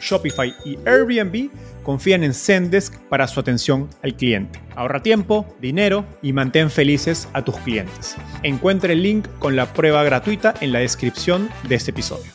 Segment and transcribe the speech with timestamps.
[0.00, 1.50] Shopify y Airbnb
[1.82, 4.60] confían en Zendesk para su atención al cliente.
[4.74, 8.16] Ahorra tiempo, dinero y mantén felices a tus clientes.
[8.42, 12.32] Encuentre el link con la prueba gratuita en la descripción de este episodio.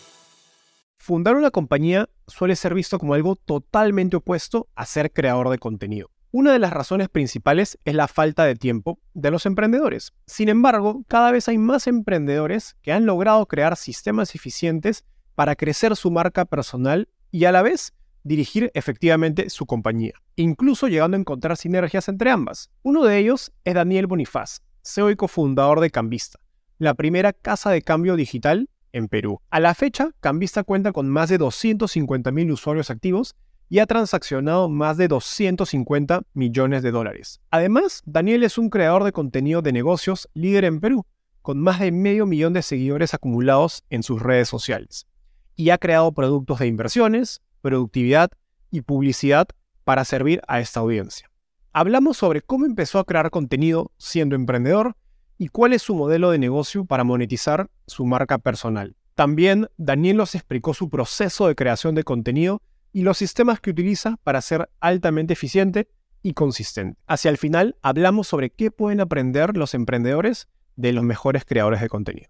[0.97, 6.11] Fundar una compañía suele ser visto como algo totalmente opuesto a ser creador de contenido.
[6.33, 10.14] Una de las razones principales es la falta de tiempo de los emprendedores.
[10.27, 15.03] Sin embargo, cada vez hay más emprendedores que han logrado crear sistemas eficientes
[15.36, 17.93] para crecer su marca personal y a la vez
[18.23, 22.69] dirigir efectivamente su compañía, incluso llegando a encontrar sinergias entre ambas.
[22.83, 26.39] Uno de ellos es Daniel Bonifaz, CEO y cofundador de Cambista,
[26.77, 29.39] la primera casa de cambio digital en Perú.
[29.49, 33.35] A la fecha, Cambista cuenta con más de 250.000 usuarios activos
[33.69, 37.39] y ha transaccionado más de 250 millones de dólares.
[37.52, 41.05] Además, Daniel es un creador de contenido de negocios líder en Perú,
[41.41, 45.07] con más de medio millón de seguidores acumulados en sus redes sociales.
[45.55, 48.31] Y ha creado productos de inversiones, productividad
[48.71, 49.47] y publicidad
[49.83, 51.30] para servir a esta audiencia.
[51.73, 54.95] Hablamos sobre cómo empezó a crear contenido siendo emprendedor
[55.37, 58.95] y cuál es su modelo de negocio para monetizar su marca personal.
[59.15, 62.61] También Daniel nos explicó su proceso de creación de contenido
[62.93, 65.87] y los sistemas que utiliza para ser altamente eficiente
[66.21, 66.99] y consistente.
[67.08, 71.89] Hacia el final hablamos sobre qué pueden aprender los emprendedores de los mejores creadores de
[71.89, 72.30] contenido.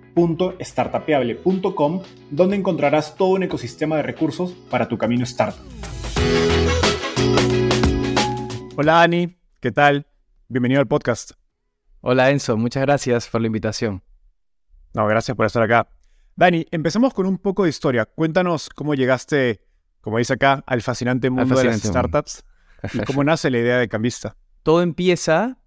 [0.15, 5.63] www.startapeable.com, donde encontrarás todo un ecosistema de recursos para tu camino startup.
[8.77, 10.07] Hola Ani, ¿qué tal?
[10.47, 11.31] Bienvenido al podcast.
[12.01, 14.03] Hola Enzo, muchas gracias por la invitación.
[14.93, 15.87] No, gracias por estar acá.
[16.35, 18.05] Dani, empecemos con un poco de historia.
[18.05, 19.61] Cuéntanos cómo llegaste,
[20.01, 22.43] como dice acá, al fascinante mundo de las startups
[22.93, 24.35] y cómo nace la idea de Cambista.
[24.63, 25.60] Todo empieza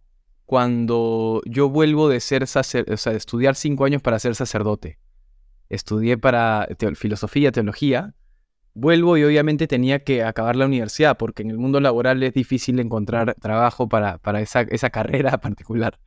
[0.46, 4.98] cuando yo vuelvo de ser sacer, o sea, de estudiar cinco años para ser sacerdote.
[5.68, 8.14] Estudié para filosofía, teología.
[8.74, 12.78] Vuelvo y obviamente tenía que acabar la universidad porque en el mundo laboral es difícil
[12.80, 15.98] encontrar trabajo para, para esa, esa carrera particular.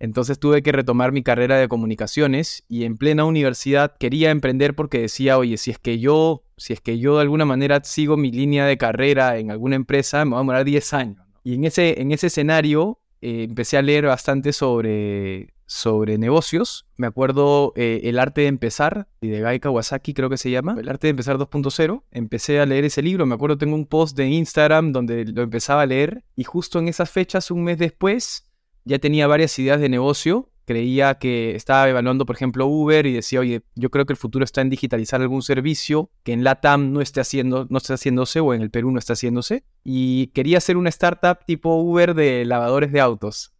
[0.00, 4.98] Entonces tuve que retomar mi carrera de comunicaciones y en plena universidad quería emprender porque
[4.98, 8.32] decía, oye, si es que yo, si es que yo de alguna manera sigo mi
[8.32, 11.26] línea de carrera en alguna empresa, me va a demorar 10 años.
[11.44, 16.86] Y en ese, en ese escenario eh, empecé a leer bastante sobre, sobre negocios.
[16.96, 20.88] Me acuerdo eh, El arte de empezar, de Gai Kawasaki creo que se llama, El
[20.88, 22.02] arte de empezar 2.0.
[22.10, 25.82] Empecé a leer ese libro, me acuerdo tengo un post de Instagram donde lo empezaba
[25.82, 28.50] a leer y justo en esas fechas, un mes después,
[28.84, 33.40] ya tenía varias ideas de negocio creía que estaba evaluando, por ejemplo, Uber y decía,
[33.40, 37.00] oye, yo creo que el futuro está en digitalizar algún servicio que en LATAM no
[37.00, 39.64] esté, haciendo, no esté haciéndose o en el Perú no está haciéndose.
[39.82, 43.52] Y quería hacer una startup tipo Uber de lavadores de autos.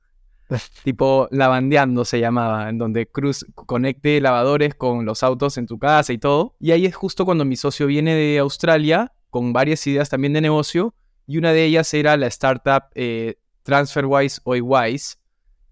[0.85, 6.13] tipo lavandeando se llamaba, en donde Cruz conecte lavadores con los autos en tu casa
[6.13, 6.55] y todo.
[6.61, 10.43] Y ahí es justo cuando mi socio viene de Australia con varias ideas también de
[10.43, 10.95] negocio
[11.27, 13.35] y una de ellas era la startup eh,
[13.65, 15.17] TransferWise o Wise,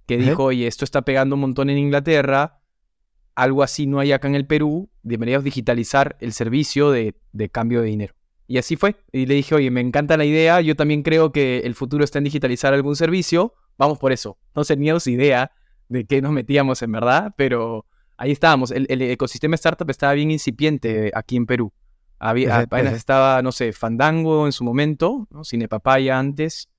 [0.09, 2.61] que dijo, oye, esto está pegando un montón en Inglaterra,
[3.35, 7.15] algo así no hay acá en el Perú, deberíamos digitalizar el servicio de,
[7.53, 8.15] cambio de dinero.
[8.47, 8.97] Y así fue.
[9.13, 12.17] Y le dije, oye, me encanta la idea, yo también creo que el futuro está
[12.17, 14.39] en digitalizar algún servicio, vamos por eso.
[14.57, 15.53] No teníamos idea
[15.91, 17.85] de qué nos metíamos en verdad, pero
[18.17, 18.71] ahí estábamos.
[18.71, 21.71] El, el ecosistema startup estaba bien incipiente aquí en Perú.
[22.19, 25.45] Había, apenas estaba, no sé, Fandango en su momento, ¿no?
[25.45, 26.71] Cine Papaya antes,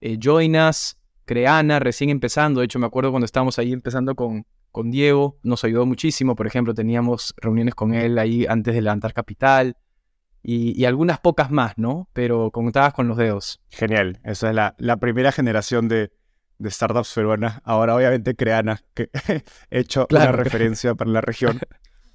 [0.00, 2.60] eh, Joinas, Creana recién empezando.
[2.60, 6.34] De hecho, me acuerdo cuando estábamos ahí empezando con, con Diego, nos ayudó muchísimo.
[6.34, 9.76] Por ejemplo, teníamos reuniones con él ahí antes de levantar capital
[10.42, 12.08] y, y algunas pocas más, ¿no?
[12.14, 13.60] Pero contabas con los dedos.
[13.68, 14.18] Genial.
[14.24, 16.10] Esa es la, la primera generación de,
[16.56, 17.60] de startups peruanas.
[17.62, 19.10] Ahora, obviamente, Creana, que
[19.70, 20.32] he hecho Claro.
[20.32, 21.60] una referencia para la región.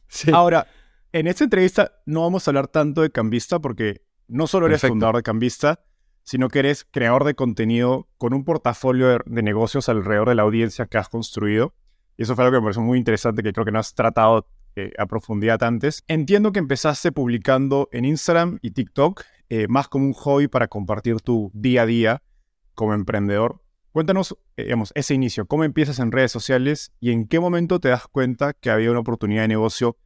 [0.07, 0.30] Sí.
[0.31, 0.68] Ahora,
[1.12, 4.92] en esta entrevista no vamos a hablar tanto de Cambista porque no solo eres Perfecto.
[4.94, 5.80] fundador de Cambista,
[6.24, 10.86] sino que eres creador de contenido con un portafolio de, negocios alrededor de la audiencia
[10.86, 11.74] que has construido.
[12.18, 14.48] Y eso fue algo que me pareció muy interesante, que creo que no has tratado
[14.75, 16.04] eh, a profundidad antes.
[16.08, 21.22] Entiendo que empezaste publicando en Instagram y TikTok, eh, más como un hobby para compartir
[21.22, 22.24] tu día a día
[22.74, 23.62] como emprendedor.
[23.92, 27.90] Cuéntanos, eh, digamos, ese inicio, cómo empiezas en redes sociales y en qué momento te
[27.90, 29.98] das cuenta que había una oportunidad de negocio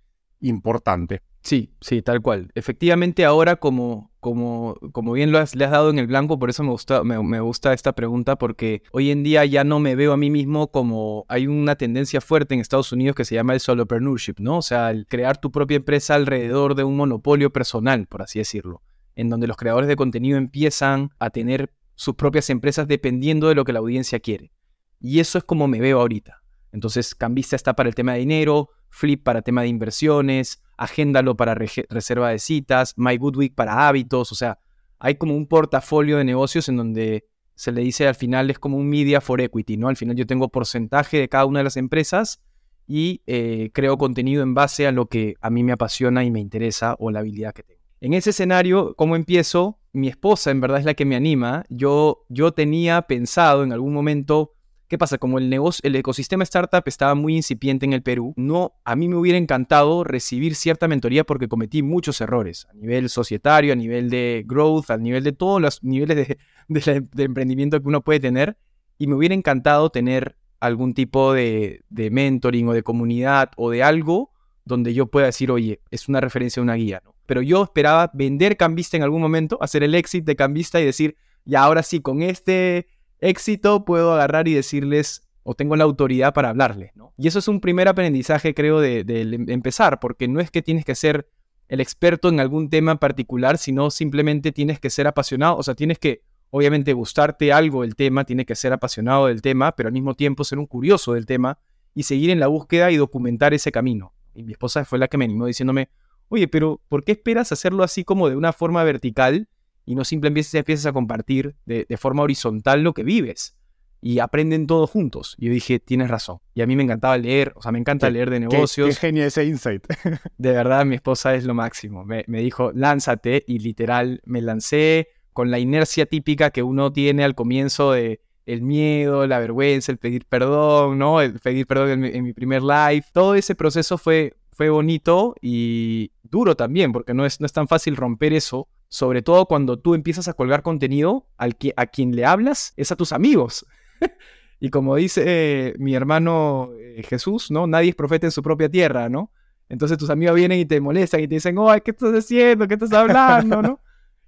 [0.41, 1.21] importante.
[1.47, 2.51] Sí, sí, tal cual.
[2.55, 6.49] Efectivamente, ahora como, como, como bien lo has, le has dado en el blanco, por
[6.49, 10.11] eso me gusta, me, gusta esta pregunta, porque hoy en día ya no me veo
[10.11, 13.61] a mí mismo como hay una tendencia fuerte en Estados Unidos que se llama el
[13.61, 14.57] solopreneurship, ¿no?
[14.57, 18.81] O sea, el crear tu propia empresa alrededor de un monopolio personal, por así decirlo,
[19.15, 23.63] en donde los creadores de contenido empiezan a tener sus propias empresas dependiendo de lo
[23.63, 24.51] que la audiencia quiere.
[24.99, 26.43] Y eso es como me veo ahorita.
[26.73, 31.55] Entonces, Cambista está para el tema de dinero, Flip para tema de inversiones, Agéndalo para
[31.55, 34.59] reserva de citas, My Good Week para hábitos, o sea,
[34.99, 37.25] hay como un portafolio de negocios en donde
[37.55, 39.87] se le dice al final es como un media for equity, ¿no?
[39.87, 42.41] Al final yo tengo porcentaje de cada una de las empresas
[42.87, 46.39] y eh, creo contenido en base a lo que a mí me apasiona y me
[46.39, 47.81] interesa o la habilidad que tengo.
[47.99, 49.79] En ese escenario, ¿cómo empiezo?
[49.91, 51.65] Mi esposa en verdad es la que me anima.
[51.69, 54.53] Yo, yo tenía pensado en algún momento
[54.87, 55.17] ¿Qué pasa?
[55.17, 59.09] Como el negocio, el ecosistema startup estaba muy incipiente en el Perú, no, a mí
[59.09, 64.09] me hubiera encantado recibir cierta mentoría porque cometí muchos errores a nivel societario, a nivel
[64.09, 66.37] de growth, a nivel de todos los niveles
[66.69, 68.57] de, emprendimiento que uno puede tener.
[68.97, 74.31] Y me hubiera encantado tener algún tipo de, mentoring o de comunidad o de algo
[74.63, 77.03] donde yo pueda decir, oye, es una referencia, una guía.
[77.25, 81.17] Pero yo esperaba vender Cambista en algún momento, hacer el exit de Cambista y decir,
[81.43, 82.87] ya ahora sí, con este
[83.19, 87.13] éxito puedo agarrar y decirles o tengo la autoridad para hablarles, ¿no?
[87.17, 90.61] Y eso es un primer aprendizaje, creo, de, de em- empezar, porque no es que
[90.61, 91.29] tienes que ser
[91.69, 95.73] el experto en algún tema en particular, sino simplemente tienes que ser apasionado, o sea,
[95.75, 99.93] tienes que, obviamente, gustarte algo el tema, tienes que ser apasionado del tema, pero al
[99.93, 101.59] mismo tiempo ser un curioso del tema
[101.93, 104.13] y seguir en la búsqueda y documentar ese camino.
[104.33, 105.89] Y mi esposa fue la que me animó diciéndome,
[106.29, 109.47] oye, pero ¿por qué esperas hacerlo así como de una forma vertical
[109.87, 113.55] y no simplemente empiezas a compartir de, de forma horizontal lo que vives?
[113.99, 115.35] Y aprenden todos juntos.
[115.39, 116.37] Y yo dije, tienes razón.
[116.53, 118.89] Y a mí me encantaba leer, o sea, me encanta Qué- leer de Qué- negocios.
[118.89, 119.83] Qué, genio ese insight.
[120.37, 122.05] De verdad, mi esposa es lo máximo.
[122.05, 127.23] Me, me dijo, lánzate, y literal me lancé con la inercia típica que uno tiene
[127.23, 131.19] al comienzo de el miedo, la vergüenza, el pedir perdón, ¿no?
[131.21, 133.03] El pedir perdón en mi, en mi primer live.
[133.13, 137.67] Todo ese proceso fue, fue bonito y duro también, porque no es, no es tan
[137.67, 138.67] fácil romper eso.
[138.87, 142.91] Sobre todo cuando tú empiezas a colgar contenido al que, a quien le hablas es
[142.91, 143.67] a tus amigos.
[144.59, 147.67] y como dice mi hermano eh, Jesús, ¿no?
[147.67, 149.31] Nadie es profeta en su propia tierra, ¿no?
[149.69, 152.67] Entonces tus amigos vienen y te molestan y te dicen, oh, ¿qué estás haciendo?
[152.67, 153.61] ¿Qué estás hablando?
[153.61, 153.79] ¿no?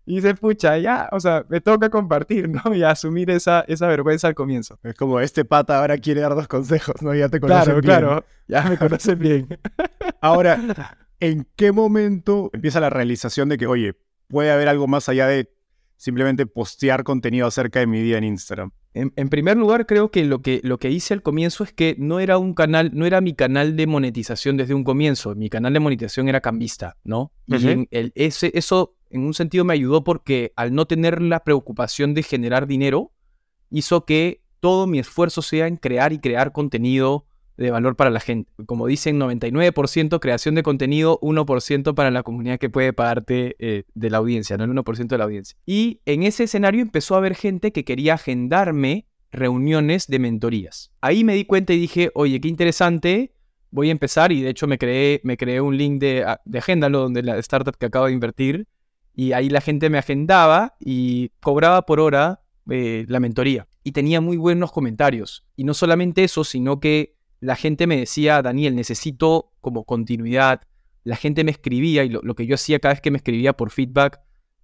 [0.09, 2.61] Y dices, pucha, ya, o sea, me toca compartir, ¿no?
[2.75, 4.79] Y asumir esa, esa vergüenza al comienzo.
[4.81, 7.13] Es como este pata ahora quiere dar dos consejos, ¿no?
[7.13, 7.83] Ya te conocen Claro, bien.
[7.83, 9.47] claro, ya me conocen bien.
[10.21, 13.93] Ahora, ¿en qué momento empieza la realización de que, oye,
[14.27, 15.51] puede haber algo más allá de
[15.95, 18.71] simplemente postear contenido acerca de mi día en Instagram?
[18.95, 21.95] En, en primer lugar, creo que lo, que lo que hice al comienzo es que
[21.99, 25.35] no era un canal, no era mi canal de monetización desde un comienzo.
[25.35, 27.31] Mi canal de monetización era Cambista, ¿no?
[27.45, 27.67] Y Ujú.
[27.69, 32.13] en el- ese, eso en un sentido me ayudó porque al no tener la preocupación
[32.13, 33.11] de generar dinero,
[33.69, 37.25] hizo que todo mi esfuerzo sea en crear y crear contenido
[37.57, 38.49] de valor para la gente.
[38.65, 44.09] Como dicen, 99% creación de contenido, 1% para la comunidad que puede pagarte eh, de
[44.09, 45.57] la audiencia, no el 1% de la audiencia.
[45.65, 50.91] Y en ese escenario empezó a haber gente que quería agendarme reuniones de mentorías.
[51.01, 53.33] Ahí me di cuenta y dije, oye, qué interesante,
[53.71, 56.89] voy a empezar y de hecho me creé, me creé un link de, a- de
[56.91, 58.67] donde la startup que acabo de invertir,
[59.19, 63.67] y ahí la gente me agendaba y cobraba por hora eh, la mentoría.
[63.83, 65.43] Y tenía muy buenos comentarios.
[65.55, 70.61] Y no solamente eso, sino que la gente me decía, Daniel, necesito como continuidad.
[71.03, 73.53] La gente me escribía y lo, lo que yo hacía cada vez que me escribía
[73.53, 74.19] por feedback,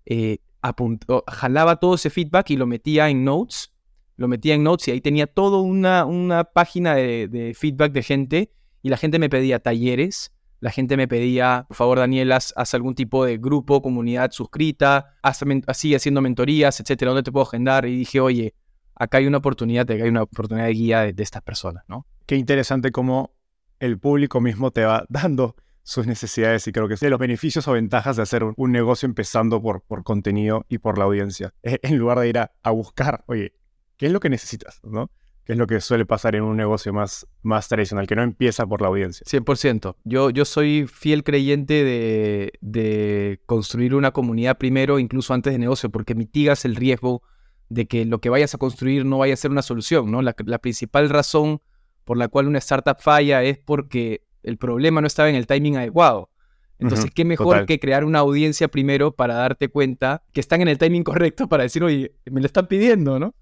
[0.05, 3.71] eh, apuntó- jalaba todo ese feedback y lo metía en notes.
[4.17, 8.03] Lo metía en notes y ahí tenía toda una, una página de, de feedback de
[8.03, 8.51] gente.
[8.85, 12.95] y la gente me pedía talleres, la gente me pedía, por favor, Daniel, haz, algún
[12.95, 15.43] tipo de grupo, comunidad suscrita, haz,
[15.73, 17.85] sigue haciendo mentorías, etcétera, ¿dónde te puedo agendar?
[17.85, 18.55] Y dije, oye,
[18.95, 22.05] acá hay una oportunidad, acá hay una oportunidad de guía de, estas personas, ¿no?
[22.25, 23.35] Qué interesante cómo
[23.79, 27.67] el público mismo te va dando sus necesidades y creo que es de los beneficios
[27.67, 31.97] o ventajas de hacer un, negocio empezando por, por contenido y por la audiencia, en
[31.97, 33.53] lugar de ir a, a buscar, oye,
[33.97, 34.79] ¿qué es lo que necesitas?
[34.83, 35.11] ¿no?
[35.45, 38.65] Que es lo que suele pasar en un negocio más, más tradicional, que no empieza
[38.65, 39.25] por la audiencia.
[39.25, 39.95] 100%.
[40.03, 45.91] Yo, yo soy fiel creyente de, de construir una comunidad primero, incluso antes de negocio,
[45.91, 47.21] porque mitigas el riesgo
[47.69, 50.21] de que lo que vayas a construir no vaya a ser una solución, ¿no?
[50.21, 51.61] La, principal razón
[52.03, 55.77] por la cual una startup falla es porque el problema no estaba en el timing
[55.77, 56.29] adecuado.
[56.77, 60.77] Entonces, ¿qué mejor que crear una audiencia primero para darte cuenta que están en el
[60.77, 63.33] timing correcto para decir, oye, me lo están pidiendo, ¿no?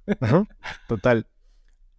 [0.87, 1.25] Total.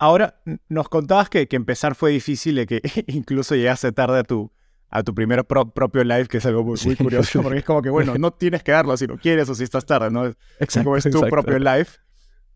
[0.04, 4.52] Ahora, nos contabas que, empezar fue difícil y que incluso llegaste tarde a tu,
[4.90, 8.14] a tu primer propio live, que es algo muy, curioso, porque es como que, bueno,
[8.18, 10.26] no tienes que darlo si no quieres o si estás tarde, ¿no?
[10.61, 11.87] Exacto, es tu propio live.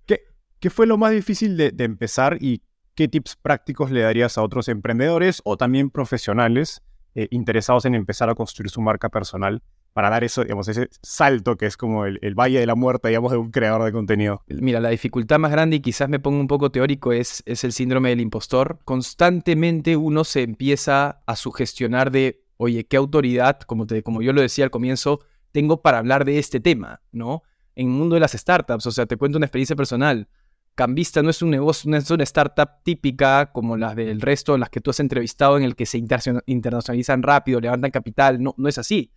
[0.04, 0.24] ¿Qué,
[0.60, 2.60] ¿Qué, fue lo más difícil de, de, empezar y
[2.94, 6.82] qué tips prácticos le darías a otros emprendedores o también profesionales
[7.14, 9.62] eh, interesados en empezar a construir su marca personal
[9.98, 13.32] para dar eso, digamos, ese salto que es como el, valle de la muerte, digamos,
[13.32, 14.44] de un creador de contenido?
[14.46, 18.10] Mira, la dificultad más grande, y quizás me pongo un poco teórico, es, el síndrome
[18.10, 18.78] del impostor.
[18.84, 24.40] Constantemente uno se empieza a sugestionar de, oye, ¿qué autoridad, como, te, como yo lo
[24.40, 25.18] decía al comienzo,
[25.50, 27.42] tengo para hablar de este tema, ¿no?
[27.74, 30.28] En el mundo de las startups, o sea, te cuento una experiencia personal.
[30.76, 34.70] Cambista no es un negocio, no es una startup típica como las del resto, las
[34.70, 38.40] que tú has entrevistado, en el que se internacionalizan rápido, levantan capital.
[38.40, 39.10] No, no es así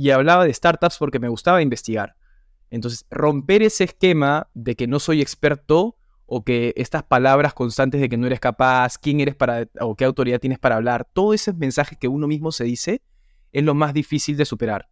[0.00, 2.16] y hablaba de startups porque me gustaba investigar.
[2.70, 8.08] Entonces, romper ese esquema de que no soy experto o que estas palabras constantes de
[8.08, 11.52] que no eres capaz, quién eres para o qué autoridad tienes para hablar, todo ese
[11.52, 13.02] mensaje que uno mismo se dice
[13.52, 14.88] es lo más difícil de superar.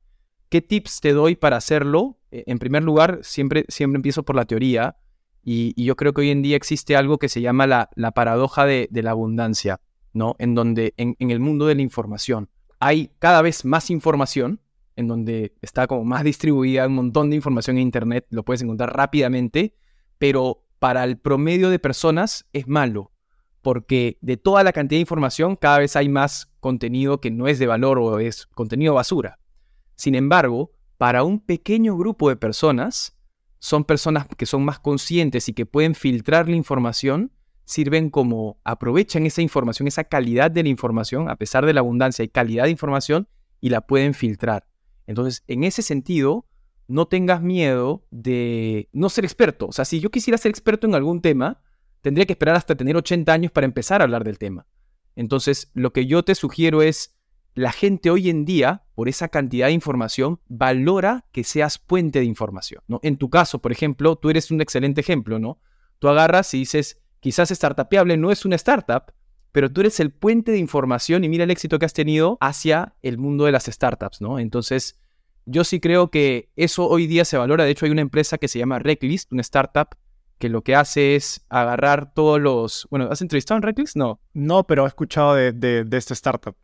[0.50, 2.18] ¿Qué tips te doy para hacerlo?
[2.30, 4.96] Eh, en primer lugar, siempre, siempre empiezo por la teoría
[5.42, 8.66] y, yo creo que hoy en día existe algo que se llama la, la paradoja
[8.66, 9.80] de, la abundancia,
[10.12, 10.36] ¿no?
[10.38, 14.60] En donde en el mundo de la información hay cada vez más información,
[14.98, 18.96] en donde está como más distribuida un montón de información en Internet, lo puedes encontrar
[18.96, 19.76] rápidamente,
[20.18, 23.12] pero para el promedio de personas es malo,
[23.62, 27.60] porque de toda la cantidad de información cada vez hay más contenido que no es
[27.60, 29.38] de valor o es contenido basura.
[29.94, 33.16] Sin embargo, para un pequeño grupo de personas,
[33.60, 37.30] son personas que son más conscientes y que pueden filtrar la información,
[37.64, 42.24] sirven como aprovechan esa información, esa calidad de la información, a pesar de la abundancia
[42.24, 43.28] y calidad de información,
[43.60, 44.66] y la pueden filtrar.
[45.08, 46.46] Entonces, en ese sentido,
[46.86, 49.66] no tengas miedo de no ser experto.
[49.66, 51.62] O sea, si yo quisiera ser experto en algún tema,
[52.02, 54.66] tendría que esperar hasta tener 80 años para empezar a hablar del tema.
[55.16, 57.16] Entonces, lo que yo te sugiero es,
[57.54, 62.26] la gente hoy en día, por esa cantidad de información, valora que seas puente de
[62.26, 62.82] información.
[62.86, 63.00] ¿no?
[63.02, 65.58] En tu caso, por ejemplo, tú eres un excelente ejemplo, ¿no?
[65.98, 69.12] Tú agarras y dices, quizás startupiable no es una startup,
[69.52, 72.94] pero tú eres el puente de información y mira el éxito que has tenido hacia
[73.02, 74.38] el mundo de las startups, ¿no?
[74.38, 75.00] Entonces,
[75.46, 77.64] yo sí creo que eso hoy día se valora.
[77.64, 79.88] De hecho, hay una empresa que se llama Recklist, una startup,
[80.38, 82.86] que lo que hace es agarrar todos los...
[82.90, 83.96] Bueno, ¿has entrevistado en Recklist?
[83.96, 84.20] No.
[84.34, 86.54] No, pero he escuchado de, de, esta startup.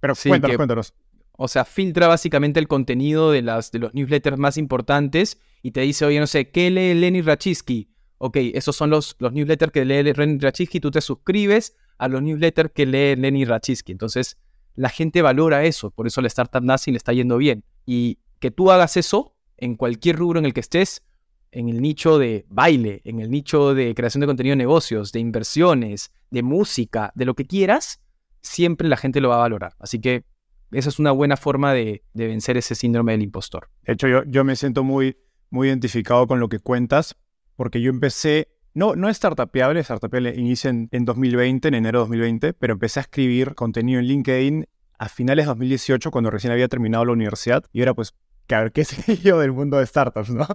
[0.00, 0.94] Pero cuéntanos, cuéntanos.
[1.32, 5.80] O sea, filtra básicamente el contenido de, las, de los newsletters más importantes y te
[5.80, 7.88] dice, oye, no sé, ¿qué lee Lenny Rachitsky?
[8.18, 12.20] Ok, esos son los, los newsletters que lee Lenny Rachitsky, tú te suscribes a los
[12.20, 13.92] newsletters que lee Lenny Rachitsky.
[13.92, 14.36] Entonces,
[14.74, 17.62] la gente valora eso, por eso la startup nazi le está yendo bien.
[17.86, 21.04] Y que tú hagas eso en cualquier rubro en el que estés,
[21.52, 25.20] en el nicho de baile, en el nicho de creación de contenido de negocios, de
[25.20, 28.00] inversiones, de música, de lo que quieras,
[28.40, 29.76] siempre la gente lo va a valorar.
[29.78, 30.24] Así que
[30.72, 33.68] esa es una buena forma de, vencer ese síndrome del impostor.
[33.82, 35.18] De hecho, yo, yo me siento muy,
[35.50, 37.14] muy identificado con lo que cuentas,
[37.54, 42.52] porque yo empecé no, no es startupiable, startupiable inicia en, 2020, en enero de 2020,
[42.54, 44.66] pero empecé a escribir contenido en LinkedIn
[44.98, 48.14] a finales de 2018, cuando recién había terminado la universidad, y era pues,
[48.46, 50.46] que a ver, ¿qué sé yo del mundo de startups, no?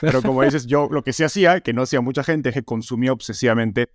[0.00, 2.62] Pero como dices, yo lo que sí hacía, que no hacía mucha gente, es que
[2.62, 3.92] consumía obsesivamente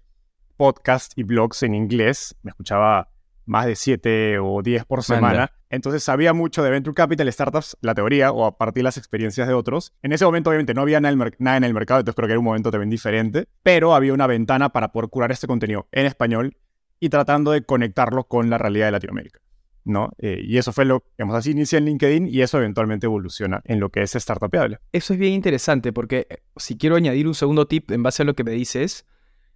[0.57, 2.35] podcasts y blogs en inglés.
[2.43, 3.09] Me escuchaba
[3.45, 5.51] más de 7 o 10 por semana.
[5.69, 9.47] Entonces sabía mucho de Venture Capital, startups, la teoría o a partir de las experiencias
[9.47, 9.93] de otros.
[10.03, 11.11] En ese momento obviamente no había nada
[11.57, 14.69] en, el mercado, entonces creo que era un momento también diferente, pero había una ventana
[14.69, 16.57] para poder curar este contenido en español
[16.99, 19.39] y tratando de conectarlo con la realidad de Latinoamérica.
[19.85, 20.11] ¿no?
[20.17, 23.79] Eh, y eso fue lo, digamos, así inicia en LinkedIn y eso eventualmente evoluciona en
[23.79, 24.79] lo que es startupable.
[24.91, 28.25] Eso es bien interesante porque eh, si quiero añadir un segundo tip en base a
[28.25, 29.05] lo que me dices,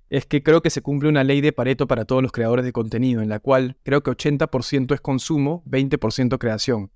[0.10, 2.74] es que creo que se cumple una ley de Pareto para todos los creadores de
[2.74, 6.92] contenido, en la cual creo que 80% es consumo, 20% creación.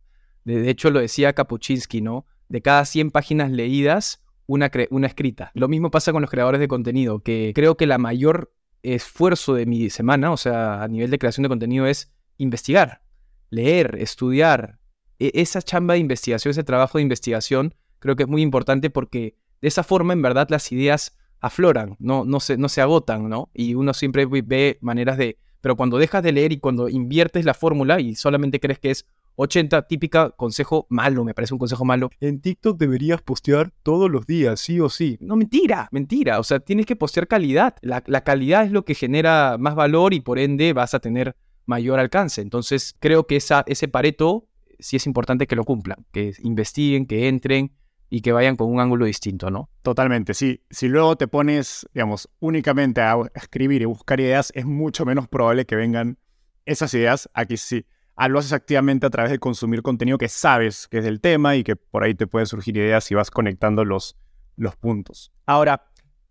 [0.46, 2.26] De, hecho, lo decía Kapuczynski, ¿no?
[2.50, 4.70] De cada 100 páginas leídas, una,
[5.06, 5.52] escrita.
[5.54, 9.66] Lo mismo pasa con los creadores de contenido, que creo que la mayor esfuerzo de
[9.66, 13.04] mi semana, o sea, a nivel de creación de contenido, es investigar,
[13.50, 14.80] leer, estudiar.
[15.20, 19.38] E, esa chamba de investigación, ese trabajo de investigación, creo que es muy importante porque
[19.62, 23.50] de esa forma, en verdad, las ideas afloran, no, no, se, no se agotan, ¿no?
[23.54, 25.38] Y uno siempre ve maneras de...
[25.60, 29.06] Pero cuando dejas de leer y cuando inviertes la fórmula y solamente crees que es
[29.36, 32.10] 80, típica consejo malo, me parece un consejo malo.
[32.22, 35.18] En TikTok deberías postear todos los días, sí o sí.
[35.20, 36.40] No, mentira, mentira.
[36.40, 37.76] O sea, tienes que postear calidad.
[37.82, 41.36] La, calidad es lo que genera más valor y por ende vas a tener
[41.66, 42.42] mayor alcance.
[42.42, 44.48] Entonces, creo que esa, ese pareto
[44.80, 47.74] sí es importante que lo cumplan, que investiguen, que entren
[48.14, 49.72] y que vayan con un ángulo distinto, ¿no?
[49.82, 50.62] Totalmente, sí.
[50.70, 55.66] Si luego te pones, digamos, únicamente a escribir y buscar ideas, es mucho menos probable
[55.66, 56.20] que vengan
[56.64, 57.28] esas ideas.
[57.34, 61.04] Aquí sí, ah, lo haces activamente a través de consumir contenido que sabes que es
[61.04, 64.16] del tema y que por ahí te pueden surgir ideas y vas conectando los,
[64.58, 65.32] los puntos.
[65.48, 65.86] Ahora,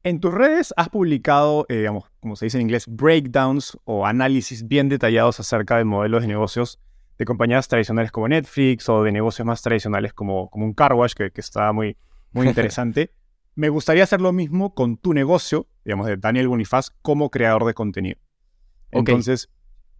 [0.05, 4.69] en tus redes has publicado, eh, digamos, como se dice en inglés, breakdowns o análisis
[4.69, 6.79] bien detallados acerca de modelos de negocios
[7.23, 11.13] de compañías tradicionales como Netflix o de negocios más tradicionales como, como un car wash,
[11.13, 11.97] que, que está muy,
[12.33, 13.13] muy interesante.
[13.55, 17.75] Me gustaría hacer lo mismo con tu negocio, digamos, de Daniel Bonifaz como creador de
[17.75, 18.19] contenido.
[18.91, 19.51] Entonces,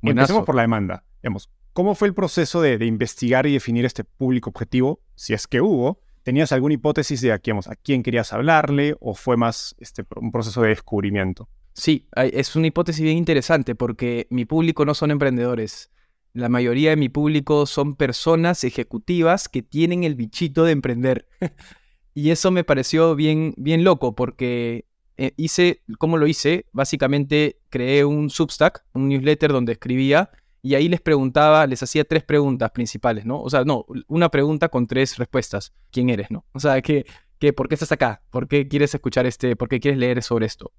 [0.01, 1.05] empecemos por la demanda.
[1.23, 5.47] Digamos, ¿cómo fue el proceso de, de, investigar y definir este público objetivo, si es
[5.47, 6.01] que hubo?
[6.23, 10.33] ¿Tenías alguna hipótesis de a quién, a quién querías hablarle o fue más este, un
[10.33, 11.49] proceso de descubrimiento?
[11.75, 15.91] Sí, es una hipótesis bien interesante porque mi público no son emprendedores.
[16.35, 21.29] La mayoría de mi público son personas ejecutivas que tienen el bichito de emprender.
[22.15, 24.87] y eso me pareció bien, bien loco porque
[25.17, 26.67] eh, hice, ¿cómo lo hice?
[26.73, 30.31] Básicamente creé un Substack, un newsletter donde escribía
[30.63, 33.43] y ahí les preguntaba, les hacía tres preguntas principales, ¿no?
[33.43, 35.75] O sea, no, una pregunta con tres respuestas.
[35.91, 36.47] ¿Quién eres, no?
[36.53, 37.05] O sea, que,
[37.41, 38.23] que, ¿por qué estás acá?
[38.31, 39.57] ¿Por qué quieres escuchar este?
[39.57, 40.73] ¿Por qué quieres leer sobre esto?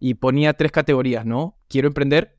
[0.00, 1.56] Y ponía tres categorías, ¿no?
[1.68, 2.37] Quiero emprender,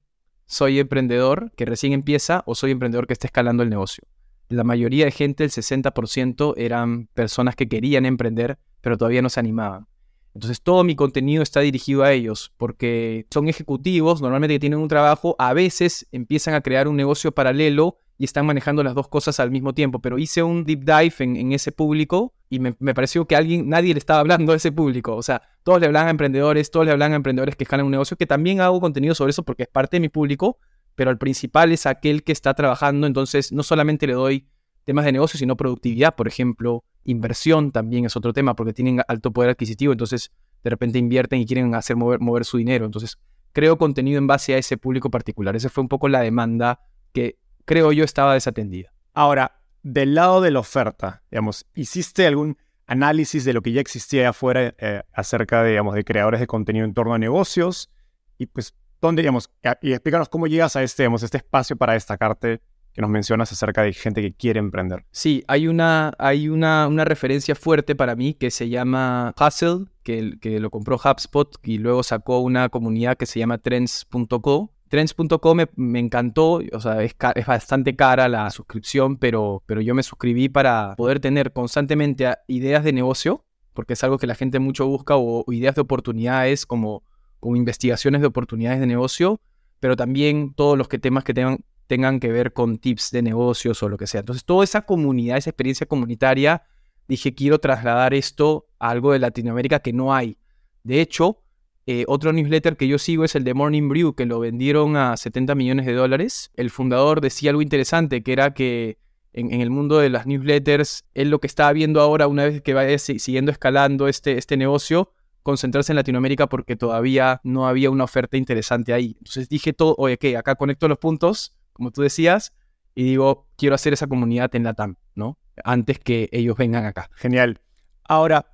[0.50, 4.04] soy emprendedor que recién empieza o soy emprendedor que está escalando el negocio.
[4.50, 9.40] La mayoría de gente, el 60%, eran personas que querían emprender, pero todavía no se
[9.40, 9.86] animaban.
[10.34, 14.88] Entonces todo mi contenido está dirigido a ellos, porque son ejecutivos, normalmente que tienen un
[14.88, 19.40] trabajo, a veces empiezan a crear un negocio paralelo y están manejando las dos cosas
[19.40, 20.00] al mismo tiempo.
[20.00, 24.00] Pero hice un deep dive en, ese público y me, pareció que alguien, nadie le
[24.00, 25.16] estaba hablando a ese público.
[25.16, 27.92] O sea, todos le hablan a emprendedores, todos le hablan a emprendedores que escalan un
[27.92, 30.58] negocio, que también hago contenido sobre eso porque es parte de mi público,
[30.96, 33.06] pero el principal es aquel que está trabajando.
[33.06, 34.48] Entonces, no solamente le doy
[34.84, 39.32] temas de negocio, sino productividad, por ejemplo, inversión también es otro tema porque tienen alto
[39.32, 40.32] poder adquisitivo, entonces
[40.64, 42.86] de repente invierten y quieren hacer mover, mover su dinero.
[42.86, 43.20] Entonces,
[43.54, 45.56] creo contenido en base a ese público particular.
[45.56, 46.82] Esa fue un poco la demanda
[47.14, 48.92] que creo yo estaba desatendida.
[49.14, 54.30] Ahora, del lado de la oferta, digamos, ¿hiciste algún análisis de lo que ya existía
[54.30, 57.90] afuera eh, acerca de, digamos, de creadores de contenido en torno a negocios?
[58.38, 62.62] Y pues, ¿dónde, digamos, y explícanos cómo llegas a este, digamos, este espacio para destacarte
[62.94, 65.06] que nos mencionas acerca de gente que quiere emprender.
[65.12, 70.40] Sí, hay una, hay una, una referencia fuerte para mí que se llama Hustle, que,
[70.42, 76.00] que lo compró HubSpot y luego sacó una comunidad que se llama Trends.co Trends.com me,
[76.00, 81.20] encantó, o sea, es, bastante cara la suscripción, pero, pero yo me suscribí para poder
[81.20, 85.76] tener constantemente ideas de negocio, porque es algo que la gente mucho busca, o, ideas
[85.76, 87.04] de oportunidades, como,
[87.40, 89.40] como investigaciones de oportunidades de negocio,
[89.80, 93.82] pero también todos los que temas que tengan, tengan que ver con tips de negocios
[93.84, 94.22] o lo que sea.
[94.22, 96.64] Entonces, toda esa comunidad, esa experiencia comunitaria,
[97.08, 100.38] dije, quiero trasladar esto a algo de Latinoamérica que no hay.
[100.84, 101.44] De hecho,
[101.92, 105.18] eh, otro newsletter que yo sigo es el de Morning Brew, que lo vendieron a
[105.18, 106.52] 70 millones de dólares.
[106.56, 109.00] El fundador decía algo interesante, que era que
[109.34, 112.76] en, el mundo de las newsletters, él lo que estaba viendo ahora, una vez que
[112.76, 118.38] vaya siguiendo escalando este, este negocio, concentrarse en Latinoamérica porque todavía no había una oferta
[118.38, 119.16] interesante ahí.
[119.18, 120.38] Entonces dije todo, oye, ¿qué?
[120.38, 122.54] Acá conecto los puntos, como tú decías,
[122.94, 125.40] y digo, quiero hacer esa comunidad en Latam, ¿no?
[125.64, 127.10] Antes que ellos vengan acá.
[127.16, 127.62] Genial.
[128.04, 128.54] Ahora,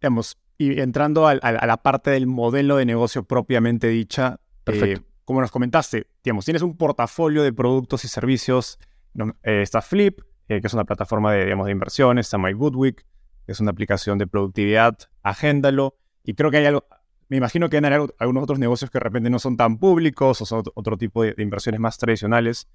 [0.00, 5.52] digamos, y entrando a, la parte del modelo de negocio propiamente dicha, eh, como nos
[5.52, 8.80] comentaste, digamos, tienes un portafolio de productos y servicios.
[9.44, 13.06] Eh, está Flip, eh, que es una plataforma de, digamos, de inversiones, está MyGoodWeek,
[13.46, 16.84] que es una aplicación de productividad, Agéndalo, y creo que hay algo,
[17.28, 20.44] me imagino que hay algunos otros negocios que de repente no son tan públicos o
[20.44, 22.66] son otro tipo de, inversiones más tradicionales.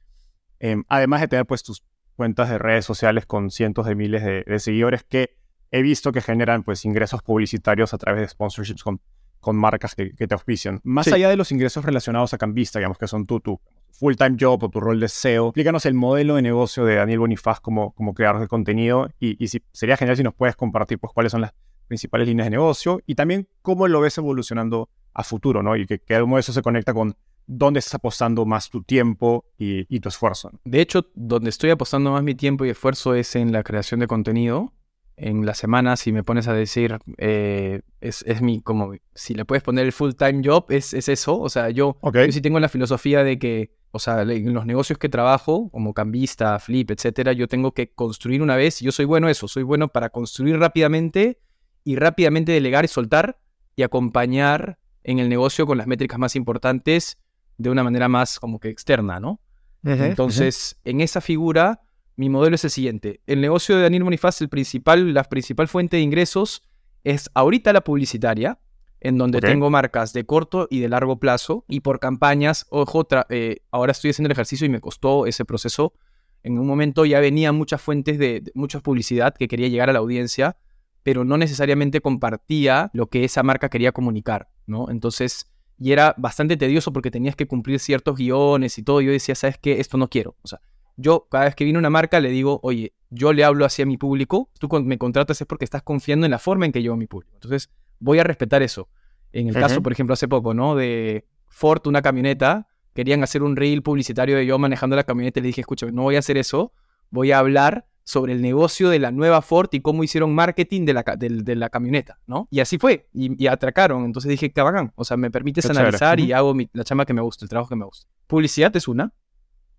[0.60, 1.84] Em, además de tener pues tus
[2.16, 5.43] cuentas de redes sociales con cientos de miles de seguidores que
[5.74, 9.02] he visto que generan pues ingresos publicitarios a través de sponsorships con
[9.44, 10.80] con marcas que, que te auspician.
[10.86, 11.14] Más Sí.
[11.16, 13.60] allá de los ingresos relacionados a Cambista, digamos que son tu, tu
[13.92, 17.60] full-time job o tu rol de SEO, explícanos el modelo de negocio de Daniel Bonifaz
[17.60, 21.12] como, como creador de contenido y, y si, sería genial si nos puedes compartir pues,
[21.12, 21.52] cuáles son las
[21.90, 25.76] principales líneas de negocio y también cómo lo ves evolucionando a futuro, ¿no?
[25.76, 27.14] Y que, que algo de eso se conecta con
[27.46, 30.52] dónde estás apostando más tu tiempo y, y tu esfuerzo.
[30.64, 34.08] De hecho, donde estoy apostando más mi tiempo y esfuerzo es en la creación de
[34.08, 34.72] contenido.
[35.16, 39.46] En la semana, si me pones a decir, eh, es, es mi, como, si le
[39.46, 41.40] puedes poner el full-time job, es, es eso.
[41.40, 42.16] O sea, yo, Ok.
[42.26, 45.94] yo sí tengo la filosofía de que, o sea, en los negocios que trabajo, como
[45.94, 48.80] cambista, flip, etcétera, yo tengo que construir una vez.
[48.80, 51.40] Yo soy bueno eso, soy bueno para construir rápidamente
[51.84, 53.40] y rápidamente delegar y soltar
[53.76, 57.18] y acompañar en el negocio con las métricas más importantes
[57.58, 59.40] de una manera más como que externa, ¿no?
[59.84, 61.82] Entonces, en esa figura,
[62.16, 63.22] mi modelo es el siguiente.
[63.26, 66.64] El negocio de Daniel Bonifaz, el principal, la principal fuente de ingresos
[67.04, 68.60] es ahorita la publicitaria,
[69.00, 73.58] en donde tengo marcas de corto y de largo plazo, y por campañas, ojo, eh,
[73.72, 75.94] ahora estoy haciendo el ejercicio y me costó ese proceso.
[76.42, 79.94] En un momento ya venían muchas fuentes de, de mucha publicidad que quería llegar a
[79.94, 80.58] la audiencia,
[81.04, 84.90] pero no necesariamente compartía lo que esa marca quería comunicar, ¿no?
[84.90, 89.02] Entonces, y era bastante tedioso porque tenías que cumplir ciertos guiones y todo.
[89.02, 89.82] Yo decía, ¿sabes qué?
[89.82, 90.38] Esto no quiero.
[90.42, 90.62] O sea,
[90.96, 93.98] yo cada vez que viene una marca le digo, oye, yo le hablo hacia mi
[93.98, 96.98] público, tú me contratas es porque estás confiando en la forma en que llevo a
[96.98, 97.34] mi público.
[97.36, 98.90] Entonces, voy a respetar eso.
[99.32, 100.76] En el caso, por ejemplo, hace poco, ¿no?
[100.76, 105.44] De Ford, una camioneta, querían hacer un reel publicitario de yo manejando la camioneta y
[105.44, 106.74] le dije, escucha, no voy a hacer eso,
[107.10, 110.94] voy a hablar sobre el negocio de la nueva Ford y cómo hicieron marketing de
[110.94, 112.48] la, de, camioneta, ¿no?
[112.52, 114.04] Y así fue, y, y atracaron.
[114.06, 115.84] Entonces dije, qué bacán, o sea, me permites Qué chévere.
[115.88, 118.08] analizar y hago mi- la chamba que me gusta, el trabajo que me gusta.
[118.28, 119.14] Publicidad es una,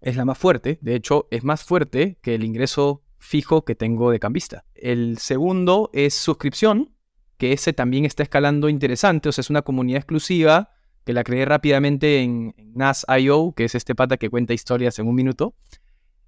[0.05, 4.11] es la más fuerte, de hecho, es más fuerte que el ingreso fijo que tengo
[4.11, 4.67] de cambista.
[4.75, 6.95] El segundo es suscripción,
[7.39, 10.71] que ese también está escalando interesante, o sea, es una comunidad exclusiva
[11.05, 15.15] que la creé rápidamente en, NAS.io, que es este pata que cuenta historias en un
[15.15, 15.55] minuto,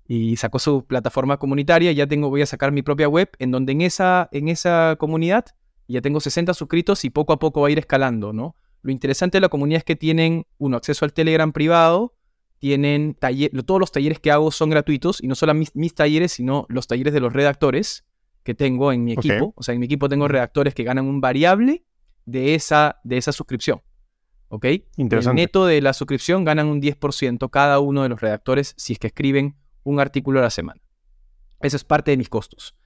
[0.09, 3.73] y sacó su plataforma comunitaria, ya tengo, voy a sacar mi propia web, en donde
[3.73, 5.45] en esa, en esa comunidad
[5.87, 8.57] ya tengo 60 suscritos y poco a poco va a ir escalando, ¿no?
[8.81, 12.15] Lo interesante de la comunidad es que tienen, uno, acceso al Telegram privado,
[12.59, 16.33] tienen taller, todos los talleres que hago son gratuitos, y no solo mis, mis talleres,
[16.33, 18.05] sino los talleres de los redactores
[18.43, 19.53] que tengo en mi equipo.
[19.57, 21.85] O sea, en mi equipo tengo redactores que ganan un variable
[22.25, 23.83] de esa, de esa suscripción.
[24.49, 24.67] ¿Ok?
[24.97, 25.41] Interesante.
[25.41, 28.99] El neto de la suscripción ganan un 10% cada uno de los redactores si es
[28.99, 30.81] que escriben un artículo a la semana.
[31.61, 32.77] Eso es parte de mis costos.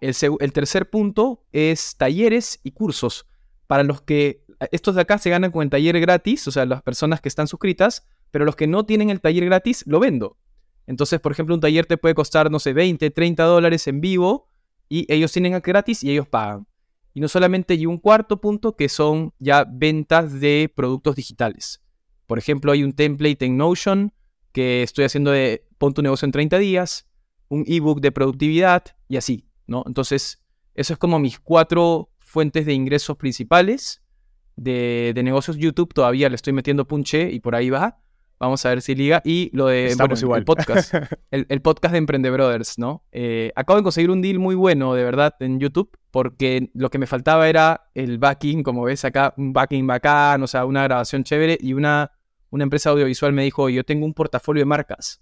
[0.00, 3.26] El, el tercer punto es talleres y cursos.
[3.66, 6.82] Para los que estos de acá se ganan con el taller gratis, o sea, las
[6.82, 10.36] personas que están suscritas, pero los que no tienen el taller gratis, lo vendo.
[10.86, 14.48] Entonces, por ejemplo, un taller te puede costar, no sé, 20, 30 dólares en vivo
[14.88, 16.66] y ellos tienen gratis y ellos pagan.
[17.14, 21.80] Y no solamente, y un cuarto punto que son ya ventas de productos digitales.
[22.26, 24.12] Por ejemplo, hay un template en Notion
[24.52, 27.08] que estoy haciendo de pon tu negocio en 30 días,
[27.48, 29.84] un ebook de productividad y así, ¿no?
[29.86, 30.42] Entonces,
[30.74, 34.02] eso es como mis cuatro fuentes de ingresos principales
[34.56, 35.92] de, de negocios YouTube.
[35.92, 38.00] Todavía le estoy metiendo punche y por ahí va.
[38.40, 39.20] Vamos a ver si liga.
[39.24, 40.38] Y lo de bueno, igual.
[40.38, 40.94] el podcast
[41.30, 43.04] el, el podcast de Emprende Brothers, ¿no?
[43.12, 46.98] Eh, acabo de conseguir un deal muy bueno, de verdad, en YouTube, porque lo que
[46.98, 51.22] me faltaba era el backing, como ves acá, un backing bacán, o sea, una grabación
[51.22, 52.12] chévere, y una,
[52.48, 55.20] una empresa audiovisual me dijo, "Oye, yo tengo un portafolio de marcas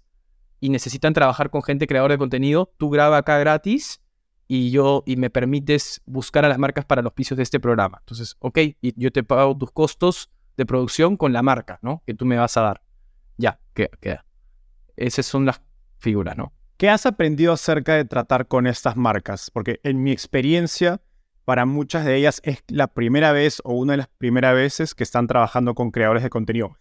[0.61, 4.01] y necesitan trabajar con gente creadora de contenido, tú graba acá gratis
[4.47, 7.97] y yo y me permites buscar a las marcas para los pisos de este programa.
[7.99, 12.01] Entonces, ok, y yo te pago tus costos de producción con la marca, ¿no?
[12.05, 12.88] Que tú me vas a dar.
[13.39, 13.89] Ya, queda.
[13.99, 14.25] queda.
[14.97, 15.61] Esas son las
[15.97, 16.53] figuras, ¿no?
[16.77, 19.49] ¿Qué has aprendido acerca de tratar con estas marcas?
[19.51, 21.01] Porque en mi experiencia,
[21.45, 25.03] para muchas de ellas es la primera vez o una de las primeras veces que
[25.03, 26.77] están trabajando con creadores de contenido.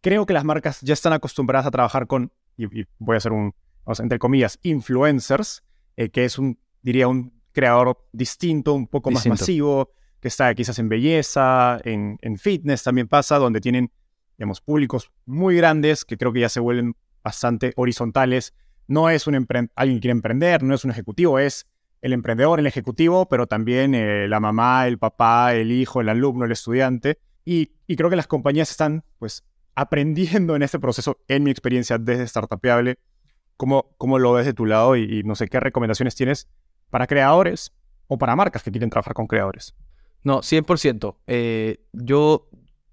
[0.00, 3.32] Creo que las marcas ya están acostumbradas a trabajar con, y, y voy a hacer
[3.32, 5.64] un, o sea, entre comillas, influencers,
[5.96, 9.32] eh, que es un, diría, un creador distinto, un poco Distinto.
[9.34, 13.90] más masivo, que está quizás en belleza, en, en fitness también pasa, donde tienen,
[14.38, 18.54] digamos, públicos muy grandes que creo que ya se vuelven bastante horizontales.
[18.86, 19.34] No es un
[19.74, 21.66] alguien que quiere emprender, no es un ejecutivo, es
[22.00, 26.44] el emprendedor, el ejecutivo, pero también eh, la mamá, el papá, el hijo, el alumno,
[26.44, 27.18] el estudiante.
[27.44, 31.98] Y, y creo que las compañías están, pues, aprendiendo en este proceso, en mi experiencia
[31.98, 32.98] desde Startupeable,
[33.56, 36.48] cómo, cómo lo ves de tu lado y, y no sé qué recomendaciones tienes
[36.90, 37.72] para creadores
[38.06, 39.74] o para marcas que quieren trabajar con creadores.
[40.24, 41.16] No, 100%.
[41.26, 42.48] Eh, yo,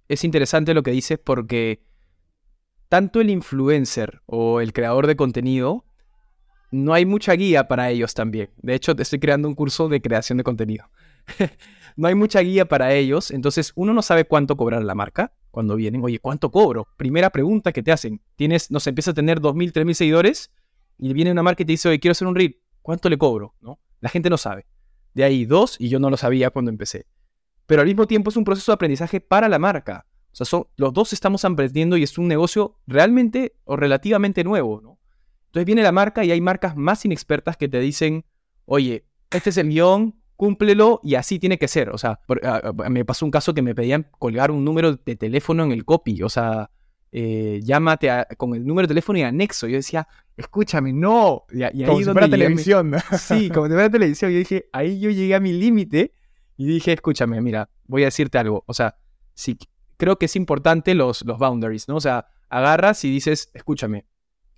[0.07, 1.81] es interesante lo que dices porque
[2.89, 5.85] tanto el influencer o el creador de contenido,
[6.71, 8.49] no hay mucha guía para ellos también.
[8.57, 10.89] De hecho, te estoy creando un curso de creación de contenido.
[11.95, 15.75] no hay mucha guía para ellos, entonces uno no sabe cuánto cobrar la marca cuando
[15.75, 16.03] vienen.
[16.03, 16.87] Oye, ¿cuánto cobro?
[16.97, 18.21] Primera pregunta que te hacen.
[18.35, 20.51] Tienes, no empieza a tener 2.000, 3.000 seguidores
[20.97, 22.59] y viene una marca y te dice, oye, quiero hacer un reel.
[22.81, 23.55] ¿Cuánto le cobro?
[23.61, 23.79] ¿No?
[24.01, 24.65] La gente no sabe.
[25.13, 27.05] De ahí dos, y yo no lo sabía cuando empecé.
[27.65, 30.05] Pero al mismo tiempo es un proceso de aprendizaje para la marca.
[30.31, 34.81] O sea, son, los dos estamos aprendiendo y es un negocio realmente o relativamente nuevo,
[34.81, 34.99] ¿no?
[35.47, 38.25] Entonces viene la marca y hay marcas más inexpertas que te dicen,
[38.65, 41.89] oye, este es el guion, cúmplelo y así tiene que ser.
[41.89, 42.19] O sea,
[42.89, 46.21] me pasó un caso que me pedían colgar un número de teléfono en el copy.
[46.23, 46.69] O sea,
[47.11, 49.67] eh, llámate con el número de teléfono y anexo.
[49.67, 51.45] Yo decía, escúchame, no.
[51.51, 52.93] Y, ahí como si fuera televisión.
[53.17, 54.31] Sí, como si fuera televisión.
[54.31, 56.13] Yo dije, ahí yo llegué a mi límite
[56.57, 58.63] y dije, escúchame, mira, voy a decirte algo.
[58.67, 58.97] O sea,
[59.33, 59.57] si
[59.97, 61.97] creo que es importante los, los boundaries, ¿no?
[61.97, 64.05] O sea, agarras y dices, escúchame,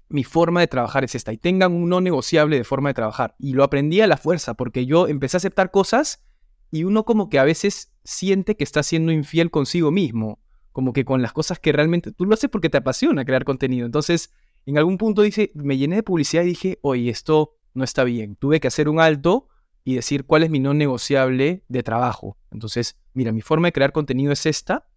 [0.10, 3.36] mi forma de trabajar es esta y tengan un no negociable de forma de trabajar.
[3.40, 6.24] Y lo aprendí a la fuerza porque yo empecé a aceptar cosas
[6.72, 10.40] y uno como que a veces siente que está siendo infiel consigo mismo,
[10.72, 13.86] como que con las cosas que realmente tú lo haces porque te apasiona crear contenido.
[13.86, 14.34] Entonces,
[14.66, 18.36] en algún punto dice, me llené de publicidad y dije, oye, esto no está bien.
[18.36, 19.50] Tuve que hacer un alto
[19.88, 22.38] y decir cuál es mi no negociable de trabajo.
[22.52, 24.88] Entonces, mira, mi forma de crear contenido es esta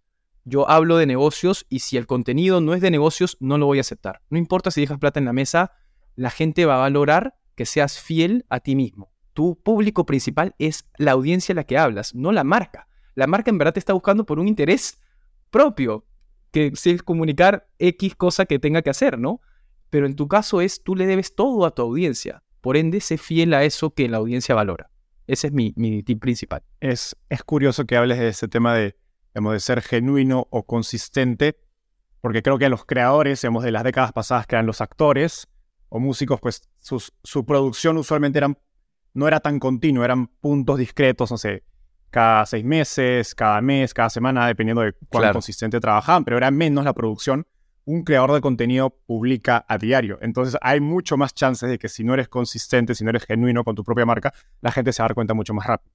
[0.43, 3.77] yo hablo de negocios y si el contenido no es de negocios, no lo voy
[3.77, 4.21] a aceptar.
[4.29, 5.73] No importa si dejas plata en la mesa,
[6.15, 9.11] la gente va a valorar que seas fiel a ti mismo.
[9.33, 12.87] Tu público principal es la audiencia a la que hablas, no la marca.
[13.13, 14.99] La marca en verdad te está buscando por un interés
[15.51, 16.05] propio,
[16.51, 19.41] que es comunicar X cosa que tenga que hacer, ¿no?
[19.89, 22.43] Pero en tu caso es, tú le debes todo a tu audiencia.
[22.61, 24.89] Por ende, sé fiel a eso que la audiencia valora.
[25.27, 26.63] Ese es mi, mi tip principal.
[26.79, 28.95] Es, es curioso que hables de ese tema de
[29.33, 31.57] de ser genuino o consistente,
[32.19, 35.47] porque creo que los creadores, digamos, de las décadas pasadas, que eran los actores
[35.89, 38.57] o músicos, pues su producción usualmente eran,
[39.13, 41.63] no era tan continua, eran puntos discretos, no sé,
[42.09, 46.83] cada seis meses, cada mes, cada semana, dependiendo de cuán consistente trabajaban, pero era menos
[46.83, 47.47] la producción.
[47.85, 50.19] Un creador de contenido publica a diario.
[50.21, 53.63] Entonces hay mucho más chances de que si no eres consistente, si no eres genuino
[53.63, 55.91] con tu propia marca, la gente se va a dar cuenta mucho más rápido.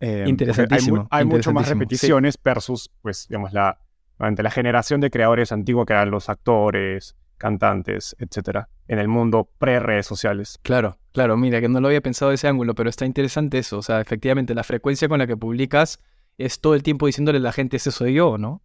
[0.00, 1.08] Eh, interesantísimo.
[1.10, 3.78] Hay, mucho más repeticiones versus, pues, digamos, la,
[4.18, 10.06] la generación de creadores antiguos que eran los actores, cantantes, etcétera, en el mundo pre-redes
[10.06, 10.58] sociales.
[10.62, 13.78] Claro, claro, mira, que no lo había pensado de ese ángulo, pero está interesante eso.
[13.78, 16.00] O sea, efectivamente, la frecuencia con la que publicas
[16.38, 18.62] es todo el tiempo diciéndole a la gente, ese soy yo, ¿no?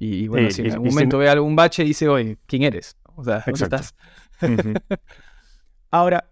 [0.00, 2.96] Y, bueno, si en algún momento ve algún bache, dice, oye, ¿quién eres?
[3.14, 3.94] O sea, ¿dónde estás?
[5.90, 6.28] Ahora,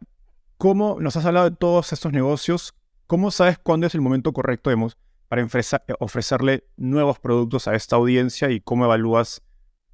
[0.59, 2.75] ¿cómo nos has hablado de todos estos negocios?
[3.07, 4.71] ¿Cómo sabes cuándo es el momento correcto
[5.29, 5.47] para
[6.01, 9.43] ofrecerle nuevos productos a esta audiencia y cómo evalúas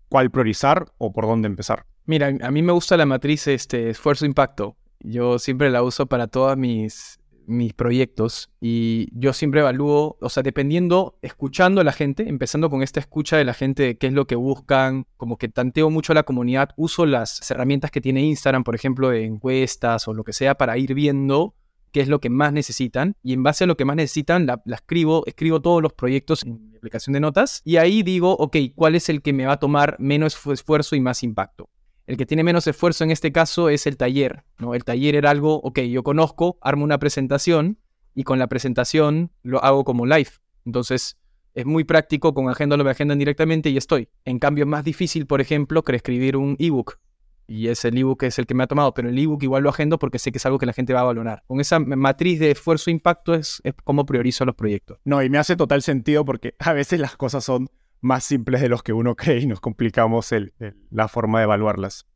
[0.08, 1.86] cuál priorizar o por dónde empezar?
[2.04, 4.76] Mira, a mí me gusta la matriz este, esfuerzo-impacto.
[5.00, 10.42] Yo siempre la uso para todos mis, mis proyectos y yo siempre evalúo, o sea,
[10.42, 14.12] dependiendo, escuchando a la gente, empezando con esta escucha de la gente de qué es
[14.12, 18.22] lo que buscan, como que tanteo mucho a la comunidad, uso las herramientas que tiene
[18.22, 21.54] Instagram, por ejemplo, de encuestas o lo que sea, para ir viendo
[21.92, 24.62] qué es lo que más necesitan y en base a lo que más necesitan la,
[24.66, 28.94] escribo, escribo todos los proyectos en mi aplicación de notas y ahí digo, ok, ¿cuál
[28.94, 31.68] es el que me va a tomar menos esfuerzo y más impacto?
[32.06, 34.74] El que tiene menos esfuerzo en este caso es el taller, ¿no?
[34.74, 37.78] El taller era algo, ok, yo conozco, armo una presentación
[38.14, 40.30] y con la presentación lo hago como live.
[40.66, 41.18] Entonces,
[41.54, 44.08] es muy práctico, con agenda lo me agendan directamente y estoy.
[44.24, 46.98] En cambio, es más difícil, por ejemplo, que escribir un ebook
[47.46, 49.68] y es el ebook es el que me ha tomado, pero el ebook igual lo
[49.68, 51.42] agendo porque sé que es algo que la gente va a valorar.
[51.46, 54.98] Con esa matriz de esfuerzo-impacto es, es como priorizo los proyectos.
[55.04, 57.68] No, y me hace total sentido porque a veces las cosas son
[58.02, 60.52] más simples de los que uno cree y nos complicamos el,
[60.90, 62.06] la forma de evaluarlas.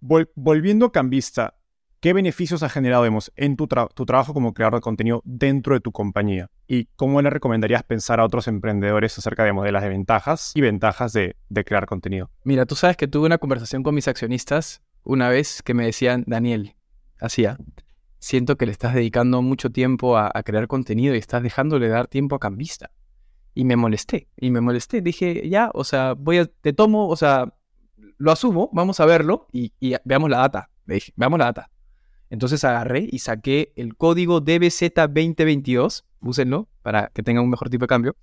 [0.00, 1.54] volviendo a Cambista,
[2.04, 6.50] ¿Qué beneficios ha generado en tu, trabajo como creador de contenido dentro de tu compañía?
[6.68, 11.34] ¿Y cómo le recomendarías pensar a otros emprendedores acerca de las ventajas y ventajas de,
[11.64, 12.30] crear contenido?
[12.44, 16.24] Mira, tú sabes que tuve una conversación con mis accionistas una vez que me decían,
[16.26, 16.74] Daniel,
[17.22, 17.56] hacía,
[18.18, 22.36] siento que le estás dedicando mucho tiempo a, crear contenido y estás dejándole dar tiempo
[22.36, 22.90] a Cambista.
[23.54, 25.00] Y me molesté, y me molesté.
[25.00, 27.54] Dije, ya, o sea, voy a, te tomo, o sea,
[28.18, 30.70] lo asumo, vamos a verlo y, y veamos la data.
[30.86, 31.70] Dije, veamos la data.
[32.30, 37.88] Entonces agarré y saqué el código DBZ2022, úsenlo para que tengan un mejor tipo de
[37.88, 38.16] cambio.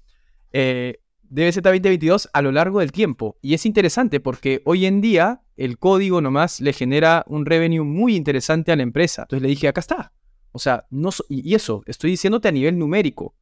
[0.51, 0.99] Eh,
[1.31, 3.37] DBZ2022 a lo largo del tiempo.
[3.41, 8.15] Y es interesante porque hoy en día el código nomás le genera un revenue muy
[8.15, 9.23] interesante a la empresa.
[9.23, 10.13] Entonces le dije, acá está.
[10.51, 13.33] O sea, no y eso, estoy diciéndote a nivel numérico.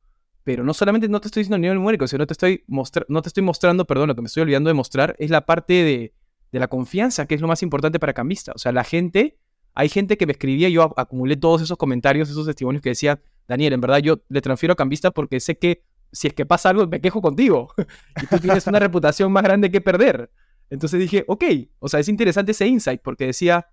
[0.43, 3.29] Pero no solamente no te estoy diciendo a nivel numérico, sino te estoy no te
[3.29, 6.13] estoy mostrando, perdón, lo que me estoy olvidando de mostrar es la parte de,
[6.51, 8.53] de la confianza, que es lo más importante para Cambista.
[8.55, 9.37] O sea, la gente
[9.79, 13.73] hay gente que me escribía, yo acumulé todos esos comentarios, esos testimonios que decían, Daniel,
[13.73, 16.85] en verdad yo le transfiero a Cambista porque sé que si es que pasa algo,
[16.87, 17.73] me quejo contigo.
[18.21, 20.31] y tú tienes una reputación más grande que perder.
[20.69, 21.43] Entonces dije, ok,
[21.79, 23.67] o sea, es interesante ese insight porque decía,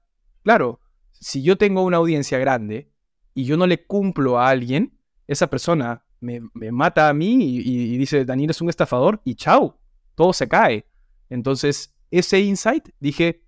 [0.45, 2.91] claro, si yo tengo una audiencia grande
[3.35, 6.41] y yo no le cumplo a alguien, esa persona me,
[6.73, 9.79] mata a mí y, dice, Daniel es un estafador y chao,
[10.15, 10.87] todo se cae.
[11.29, 13.45] Entonces, ese insight, dije,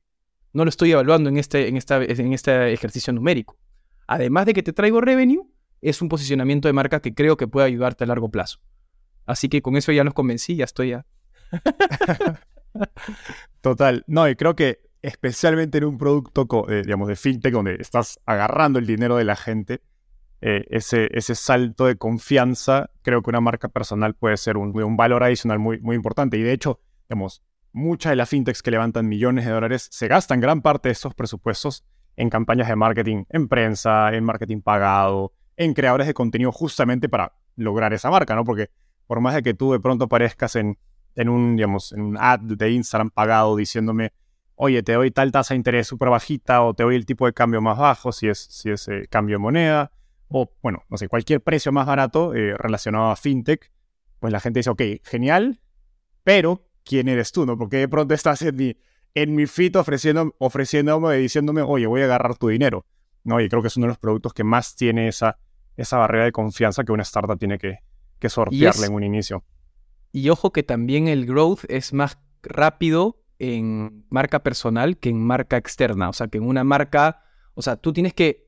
[0.52, 3.58] no lo estoy evaluando en este, en, esta, en este ejercicio numérico.
[4.06, 5.46] Además de que te traigo revenue,
[5.80, 8.58] es un posicionamiento de marca que creo que puede ayudarte a largo plazo.
[9.26, 11.06] Así que con eso ya los convencí, ya estoy ya.
[13.60, 14.04] Total.
[14.06, 18.78] No, y creo que especialmente en un producto, eh, digamos, de fintech, donde estás agarrando
[18.78, 19.82] el dinero de la gente,
[20.40, 24.96] eh, ese, ese salto de confianza, creo que una marca personal puede ser un, un,
[24.96, 26.36] valor adicional muy, muy importante.
[26.36, 30.40] Y de hecho, digamos, muchas de las fintechs que levantan millones de dólares se gastan
[30.40, 31.84] gran parte de esos presupuestos
[32.16, 37.32] en campañas de marketing, en prensa, en marketing pagado, en creadores de contenido justamente para
[37.56, 38.44] lograr esa marca, ¿no?
[38.44, 38.70] Porque
[39.08, 40.78] por más de que tú de pronto aparezcas en,
[41.16, 44.12] en un, digamos, en un ad de Instagram pagado diciéndome,
[44.54, 47.32] oye, te doy tal tasa de interés súper bajita o te doy el tipo de
[47.32, 49.92] cambio más bajo si es, si es eh, cambio de moneda
[50.28, 53.72] o, bueno, no sé, cualquier precio más barato eh, relacionado a fintech,
[54.20, 55.60] pues la gente dice, ok, genial,
[56.22, 57.56] pero ¿quién eres tú, no?
[57.56, 58.76] Porque de pronto estás en mi,
[59.14, 62.86] en mi feed ofreciendo, ofreciéndome, diciéndome, oye, voy a agarrar tu dinero,
[63.24, 63.40] ¿no?
[63.40, 65.38] Y creo que es uno de los productos que más tiene esa,
[65.76, 67.78] esa barrera de confianza que una startup tiene que,
[68.18, 69.44] que sortearle en un inicio.
[70.12, 75.56] Y ojo que también el growth es más rápido en marca personal que en marca
[75.56, 76.08] externa.
[76.08, 77.22] O sea, que en una marca,
[77.54, 78.47] o sea, tú tienes que,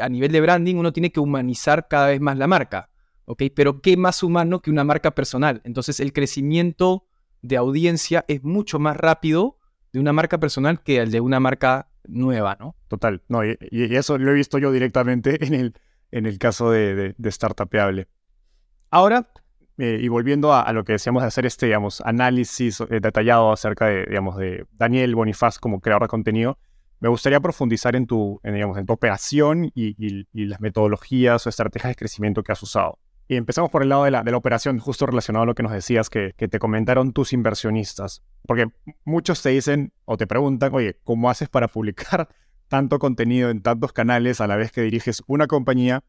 [0.00, 2.90] a nivel de branding, uno tiene que humanizar cada vez más la marca.
[3.24, 3.44] ¿Ok?
[3.54, 5.60] Pero ¿qué más humano que una marca personal?
[5.64, 7.06] Entonces, el crecimiento
[7.42, 9.58] de audiencia es mucho más rápido
[9.92, 12.76] de una marca personal que el de una marca nueva, ¿no?
[12.88, 13.22] Total.
[13.28, 15.74] No, y, eso lo he visto yo directamente en el,
[16.10, 18.08] en el caso de, de, de.
[18.90, 19.30] Ahora,
[19.78, 23.86] eh, y volviendo a, lo que decíamos de hacer este, digamos, análisis eh, detallado acerca
[23.86, 26.58] de, digamos, de Daniel Bonifaz como creador de contenido,
[27.00, 31.96] me gustaría profundizar en tu, digamos, en tu operación y, las metodologías o estrategias de
[31.96, 32.98] crecimiento que has usado.
[33.26, 36.10] Y empezamos por el lado de la, operación, justo relacionado a lo que nos decías
[36.10, 38.22] que, que, te comentaron tus inversionistas.
[38.46, 38.66] Porque
[39.04, 42.28] muchos te dicen o te preguntan, oye, ¿cómo haces para publicar
[42.68, 46.04] tanto contenido en tantos canales a la vez que diriges una compañía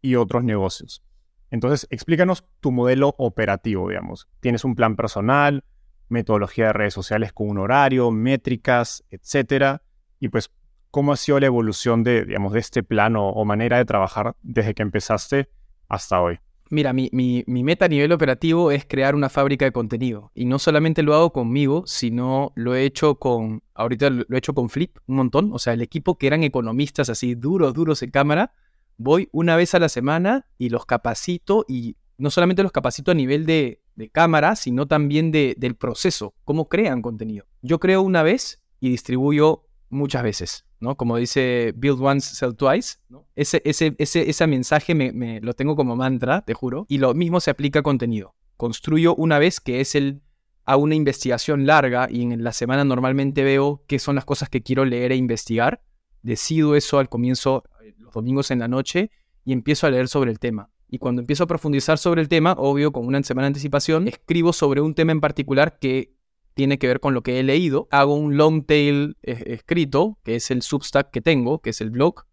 [0.00, 1.04] y otros negocios?
[1.50, 4.26] Entonces, explícanos tu modelo operativo, digamos.
[4.40, 5.64] ¿Tienes un plan personal,
[6.08, 9.82] metodología de redes sociales con un horario, métricas, etcétera?
[10.22, 10.52] Y pues,
[10.92, 14.72] ¿cómo ha sido la evolución de, digamos, de este plan o, manera de trabajar desde
[14.72, 15.48] que empezaste
[15.88, 16.38] hasta hoy?
[16.70, 20.30] Mira, mi, mi, meta a nivel operativo es crear una fábrica de contenido.
[20.32, 24.54] Y no solamente lo hago conmigo, sino lo he hecho con, ahorita lo he hecho
[24.54, 25.50] con Flip un montón.
[25.52, 28.52] O sea, el equipo que eran economistas así duros, duros en cámara,
[28.98, 33.14] voy una vez a la semana y los capacito y no solamente los capacito a
[33.14, 33.80] nivel de,
[34.12, 37.44] cámara, sino también de, del proceso, cómo crean contenido.
[37.60, 40.96] Yo creo una vez y distribuyo muchas veces, ¿no?
[40.96, 42.96] Como dice Build Once, Sell Twice,
[43.36, 47.50] Ese, ese, ese, mensaje me, lo tengo como mantra, te juro, y lo mismo se
[47.50, 48.34] aplica a contenido.
[48.56, 50.22] Construyo una vez que es el
[50.64, 54.62] a una investigación larga y en la semana normalmente veo qué son las cosas que
[54.62, 55.82] quiero leer e investigar.
[56.22, 57.64] Decido eso al comienzo
[58.12, 59.10] domingos en la noche
[59.44, 60.70] y empiezo a leer sobre el tema.
[60.88, 64.52] Y cuando empiezo a profundizar sobre el tema, obvio, con una semana de anticipación, escribo
[64.52, 66.14] sobre un tema en particular que
[66.54, 67.88] tiene que ver con lo que he leído.
[67.90, 71.90] Hago un long tail eh, escrito, que es el Substack que tengo, que es el
[71.90, 72.24] blog,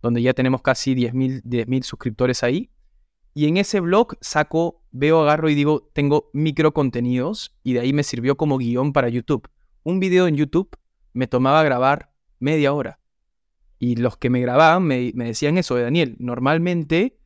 [0.00, 2.70] donde ya tenemos casi 10.000 suscriptores ahí.
[3.34, 7.92] Y en ese blog saco, veo, agarro y digo, tengo micro contenidos y de ahí
[7.92, 9.48] me sirvió como guion para YouTube.
[9.84, 10.76] Un video en YouTube
[11.12, 13.00] me tomaba grabar media hora.
[13.78, 16.16] Y los que me grababan me, decían eso de Daniel.
[16.18, 17.18] Normalmente,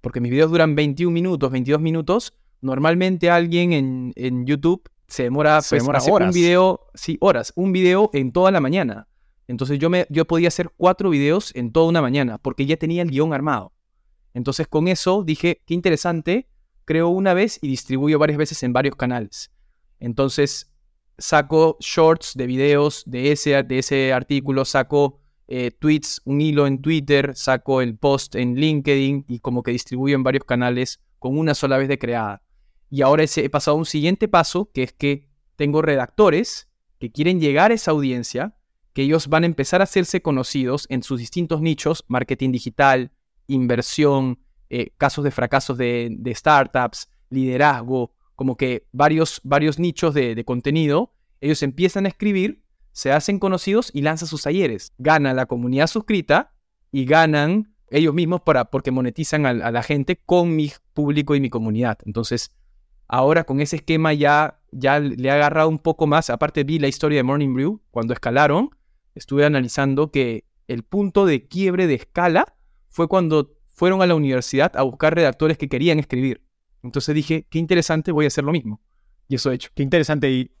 [0.00, 5.76] porque mis videos duran 21 minutos, 22 minutos, normalmente alguien en, YouTube se demora, se
[5.76, 6.28] pues, demora horas.
[6.28, 9.08] un video, sí, horas, un video en toda la mañana.
[9.46, 13.02] Entonces yo, me, yo podía hacer cuatro videos en toda una mañana porque ya tenía
[13.02, 13.72] el guion armado.
[14.34, 16.48] Entonces con eso dije, qué interesante,
[16.84, 19.50] creo una vez y distribuyo varias veces en varios canales.
[19.98, 20.74] Entonces
[21.16, 26.82] saco shorts de videos de ese, de ese artículo, saco eh, tweets, un hilo en
[26.82, 31.54] Twitter, saco el post en LinkedIn y como que distribuyo en varios canales con una
[31.54, 32.42] sola vez de creada.
[32.90, 36.68] Y ahora he pasado a un siguiente paso, que es que tengo redactores
[36.98, 38.54] que quieren llegar a esa audiencia,
[38.92, 43.12] que ellos van a empezar a hacerse conocidos en sus distintos nichos, marketing digital,
[43.46, 50.44] inversión, eh, casos de fracasos de, startups, liderazgo, como que varios, varios nichos de, de
[50.44, 51.12] contenido.
[51.40, 52.62] Ellos empiezan a escribir
[52.98, 54.92] se hacen conocidos y lanzan sus talleres.
[54.98, 56.52] Gana la comunidad suscrita
[56.90, 61.40] y ganan ellos mismos para, porque monetizan a, a la gente con mi público y
[61.40, 61.98] mi comunidad.
[62.06, 62.50] Entonces,
[63.08, 66.30] ahora con ese esquema ya, ya le he agarrado un poco más.
[66.30, 68.70] Aparte vi la historia de Morning Brew, cuando escalaron,
[69.14, 72.54] estuve analizando que el punto de quiebre de escala
[72.88, 76.44] fue cuando fueron a la universidad a buscar redactores que querían escribir.
[76.82, 78.80] Entonces dije, qué interesante, voy a hacer lo mismo.
[79.28, 79.70] Y eso he hecho.
[79.74, 80.30] Qué interesante.
[80.30, 80.52] ¿Y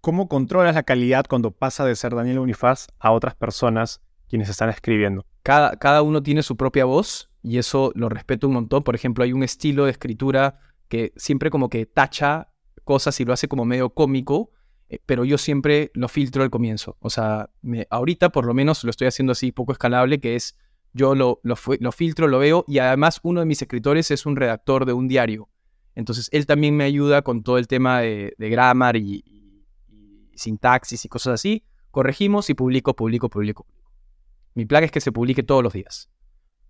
[0.00, 4.70] cómo controlas la calidad cuando pasa de ser Daniel Unifaz a otras personas quienes están
[4.70, 5.26] escribiendo?
[5.42, 8.82] Cada, cada uno tiene su propia voz y eso lo respeto un montón.
[8.82, 10.60] Por ejemplo, hay un estilo de escritura
[10.90, 12.52] que siempre como que tacha
[12.84, 14.50] cosas y lo hace como medio cómico,
[14.90, 16.98] eh, pero yo siempre lo filtro al comienzo.
[17.00, 20.58] O sea, me, ahorita por lo menos lo estoy haciendo así poco escalable, que es
[20.92, 21.54] yo lo, lo,
[21.92, 25.48] filtro, lo veo y además uno de mis escritores es un redactor de un diario.
[25.94, 29.24] Entonces él también me ayuda con todo el tema de, de grammar y,
[30.34, 31.64] sintaxis y cosas así.
[31.92, 33.80] Corregimos y publico, publico, publico, publico.
[34.54, 36.10] Mi plan es que se publique todos los días.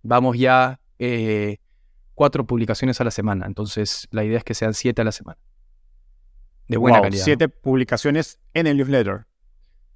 [0.03, 1.57] Vamos ya eh,
[2.21, 3.47] cuatro publicaciones a la semana.
[3.47, 5.39] Entonces la idea es que sean siete a la semana.
[6.67, 7.23] De buena wow, calidad.
[7.23, 7.53] Siete ¿no?
[7.63, 9.25] publicaciones en el newsletter.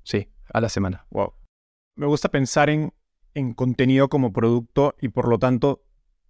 [0.01, 1.05] Sí, a la semana.
[1.11, 1.35] Wow.
[1.95, 2.91] Me gusta pensar en
[3.35, 5.83] en contenido como producto y por lo tanto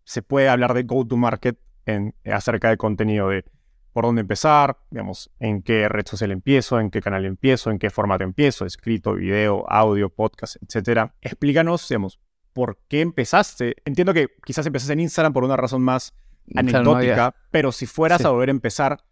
[0.04, 3.46] se puede hablar de go-to-market en, acerca de contenido, de
[3.94, 7.90] por dónde empezar, digamos, en qué red social empiezo, en qué canal empiezo, en qué
[7.90, 11.12] formato empiezo, escrito, video, audio, podcast, etc.
[11.22, 12.20] Explícanos, digamos,
[12.56, 13.76] por qué empezaste.
[13.84, 16.16] Entiendo que quizás empezaste en Instagram por una razón más
[16.56, 18.28] anecdótica, no pero si fueras sí.
[18.28, 19.04] a volver a empezar,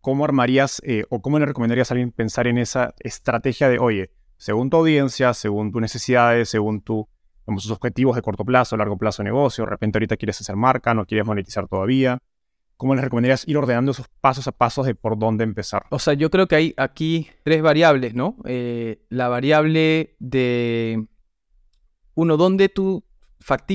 [0.00, 4.12] ¿cómo armarías eh, o cómo le recomendarías a alguien pensar en esa estrategia de, oye,
[4.36, 7.08] según tu audiencia, según tus necesidades, según tu
[7.44, 10.54] como sus objetivos de corto plazo, largo plazo de negocio, de repente ahorita quieres hacer
[10.54, 12.18] marca, no quieres monetizar todavía.
[12.76, 15.86] ¿Cómo les recomendarías ir ordenando esos pasos a pasos de por dónde empezar?
[15.90, 18.36] O sea, yo creo que hay aquí tres variables, ¿no?
[18.44, 21.08] Eh, la variable de,
[22.14, 23.04] uno, dónde tú,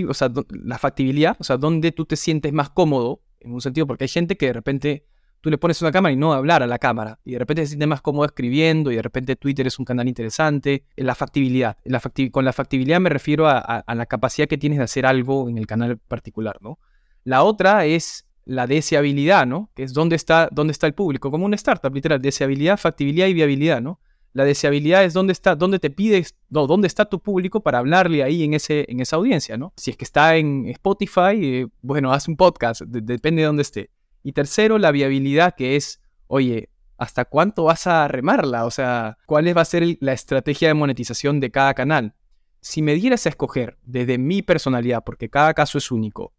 [0.08, 3.88] o sea, la factibilidad, o sea, dónde tú te sientes más cómodo, en un sentido,
[3.88, 5.06] porque hay gente que de repente
[5.42, 7.20] tú le pones una cámara y no hablar a la cámara.
[7.24, 10.08] Y de repente se siente más cómodo escribiendo y de repente Twitter es un canal
[10.08, 10.86] interesante.
[10.96, 11.78] La factibilidad.
[11.84, 14.86] La facti con la factibilidad me refiero a, a, a, la capacidad que tienes de
[14.86, 16.80] hacer algo en el canal particular, ¿no?
[17.24, 19.70] La otra es la deseabilidad, ¿no?
[19.76, 22.22] Que es dónde está, dónde está el público, como una startup, literal.
[22.22, 24.00] Deseabilidad, factibilidad y viabilidad, ¿no?
[24.34, 28.24] La deseabilidad es dónde está, dónde te pides, no, dónde está tu público para hablarle
[28.24, 29.74] ahí en, ese, en esa audiencia, ¿no?
[29.78, 33.64] Si es que está en Spotify, eh, bueno, haz un podcast, de, depende de dónde
[33.64, 33.90] esté.
[34.24, 38.66] Y tercero, la viabilidad, que es, oye, ¿hasta cuánto vas a remarla?
[38.66, 42.14] O sea, ¿cuál va a ser la estrategia de monetización de cada canal?
[42.62, 46.34] Si me dieras a escoger desde mi personalidad, porque cada caso es único,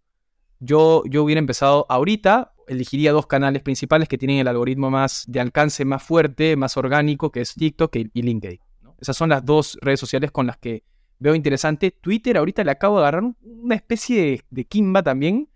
[0.61, 5.41] yo, yo hubiera empezado ahorita, elegiría dos canales principales que tienen el algoritmo más de
[5.41, 8.61] alcance más fuerte, más orgánico, que es TikTok y LinkedIn.
[9.01, 10.85] Esas son las dos redes sociales con las que
[11.19, 11.91] veo interesante.
[11.91, 15.49] Twitter ahorita le acabo de agarrar una especie de, de kimba también,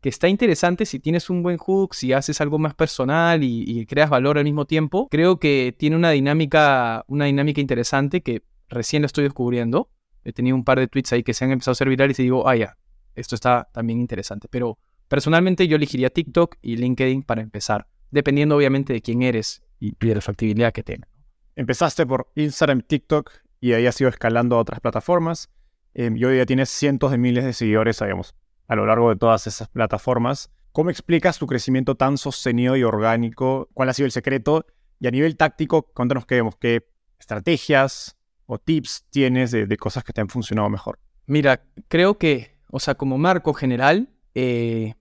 [0.00, 4.08] que está interesante si tienes un buen hook, si haces algo más personal y, creas
[4.08, 5.08] valor al mismo tiempo.
[5.10, 9.90] Creo que tiene una dinámica, una dinámica interesante que recién lo estoy descubriendo.
[10.24, 12.22] He tenido un par de tweets ahí que se han empezado a hacer virales y
[12.22, 12.76] digo, ah, ya,
[13.14, 14.48] esto está también interesante.
[14.48, 14.78] Pero
[15.10, 20.14] personalmente yo elegiría TikTok y LinkedIn para empezar, dependiendo obviamente de quién eres y de
[20.14, 21.08] la factibilidad que tenga.
[21.56, 25.50] Empezaste por Instagram, TikTok y ahí has ido escalando a otras plataformas.
[25.94, 28.36] Eh, y hoy ya tienes cientos de miles de seguidores, sabemos,
[28.68, 30.52] a lo largo de todas esas plataformas.
[30.70, 33.68] ¿Cómo explicas tu crecimiento tan sostenido y orgánico?
[33.74, 34.64] ¿Cuál ha sido el secreto?
[35.00, 36.86] Y a nivel táctico, cuéntanos qué, qué
[37.18, 41.00] estrategias o tips tienes de, de, cosas que te han funcionado mejor.
[41.26, 44.94] Mira, creo que, o sea, como marco general, eh,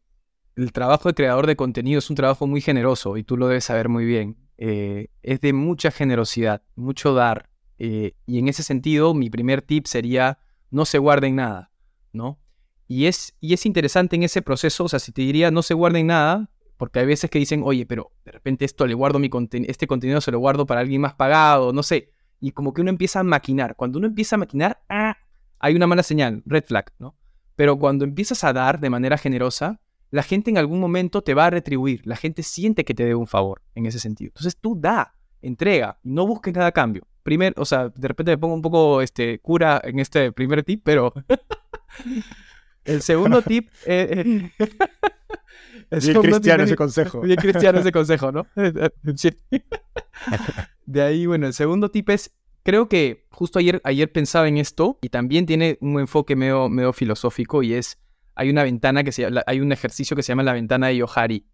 [0.59, 3.65] el trabajo de creador de contenido es un trabajo muy generoso y tú lo debes
[3.65, 4.37] saber muy bien.
[4.57, 7.49] Eh, es de mucha generosidad, mucho dar.
[7.77, 10.39] Eh, y en ese sentido, mi primer tip sería
[10.69, 11.71] no se guarden nada,
[12.11, 12.39] ¿no?
[12.87, 15.73] Y es, y es interesante en ese proceso, o sea, si te diría no se
[15.73, 19.29] guarden nada, porque hay veces que dicen, oye, pero de repente esto le guardo mi
[19.29, 22.13] conten este contenido, se lo guardo para alguien más pagado, no sé.
[22.41, 23.75] Y como que uno empieza a maquinar.
[23.75, 25.17] Cuando uno empieza a maquinar, ah,
[25.59, 27.15] hay una mala señal, red flag, ¿no?
[27.55, 29.81] Pero cuando empiezas a dar de manera generosa,
[30.11, 32.01] la gente en algún momento te va a retribuir.
[32.05, 34.29] La gente siente que te debe un favor en ese sentido.
[34.29, 37.07] Entonces tú da, entrega, no busques nada a cambio.
[37.23, 40.81] Primero, o sea, de repente me pongo un poco este, cura en este primer tip,
[40.83, 41.13] pero
[42.85, 43.69] el segundo tip...
[43.85, 44.67] Eh, eh,
[45.91, 47.21] el bien cristiano ese consejo.
[47.21, 48.47] Bien cristiano ese consejo, ¿no?
[50.85, 52.31] De ahí, bueno, el segundo tip es
[52.63, 56.93] creo que justo ayer, ayer pensaba en esto y también tiene un enfoque medio, medio
[56.93, 57.97] filosófico y es,
[58.39, 61.45] hay una ventana que se hay un ejercicio que se llama la ventana de Yohari.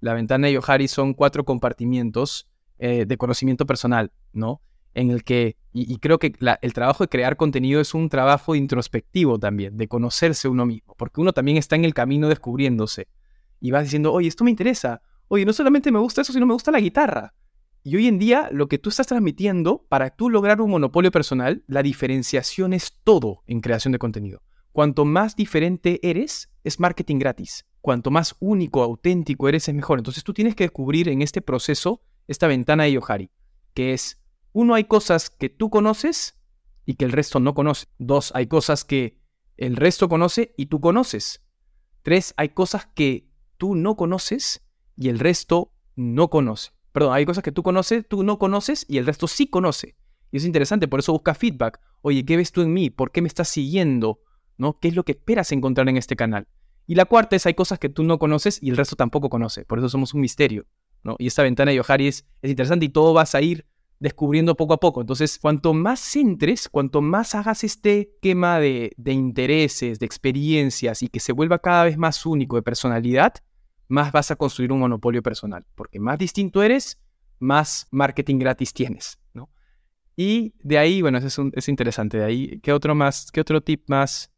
[0.00, 4.60] La ventana de Yohari son cuatro compartimientos eh, de conocimiento personal, ¿no?
[4.94, 9.38] en el que, y, creo que el trabajo de crear contenido es un trabajo introspectivo
[9.38, 13.08] también, de conocerse uno mismo, porque uno también está en el camino descubriéndose
[13.60, 16.52] y vas diciendo, oye, esto me interesa, oye, no solamente me gusta eso, sino me
[16.52, 17.34] gusta la guitarra.
[17.84, 21.64] Y hoy en día lo que tú estás transmitiendo, para tú lograr un monopolio personal,
[21.68, 24.42] la diferenciación es todo en creación de contenido.
[24.72, 27.66] Cuanto más diferente eres, es marketing gratis.
[27.80, 29.98] Cuanto más único, auténtico eres, es mejor.
[29.98, 33.30] Entonces tú tienes que descubrir en este proceso esta ventana de Yohari,
[33.74, 34.20] que es,
[34.52, 36.38] uno, hay cosas que tú conoces
[36.86, 37.86] y que el resto no conoce.
[37.98, 39.20] Dos, hay cosas que
[39.56, 41.42] el resto conoce y tú conoces.
[42.02, 44.66] Tres, hay cosas que tú no conoces
[44.96, 46.70] y el resto no conoce.
[46.92, 49.96] Perdón, hay cosas que tú conoces, tú no conoces y el resto sí conoce.
[50.30, 51.80] Y es interesante, por eso busca feedback.
[52.00, 52.90] Oye, ¿qué ves tú en mí?
[52.90, 54.20] ¿Por qué me estás siguiendo?
[54.62, 54.78] ¿No?
[54.78, 56.46] ¿Qué es lo que esperas encontrar en este canal?
[56.86, 59.64] Y la cuarta es hay cosas que tú no conoces y el resto tampoco conoce.
[59.64, 60.66] Por eso somos un misterio.
[61.02, 61.16] ¿no?
[61.18, 63.66] Y esta ventana de Yohari es, interesante y todo vas a ir
[63.98, 65.00] descubriendo poco a poco.
[65.00, 71.08] Entonces, cuanto más entres, cuanto más hagas este quema de, de intereses, de experiencias y
[71.08, 73.34] que se vuelva cada vez más único de personalidad,
[73.88, 75.66] más vas a construir un monopolio personal.
[75.74, 77.00] Porque más distinto eres,
[77.40, 79.50] más marketing gratis tienes, ¿no?
[80.14, 82.18] Y de ahí, bueno, es, es interesante.
[82.18, 84.28] De ahí, ¿qué otro más, qué otro tip más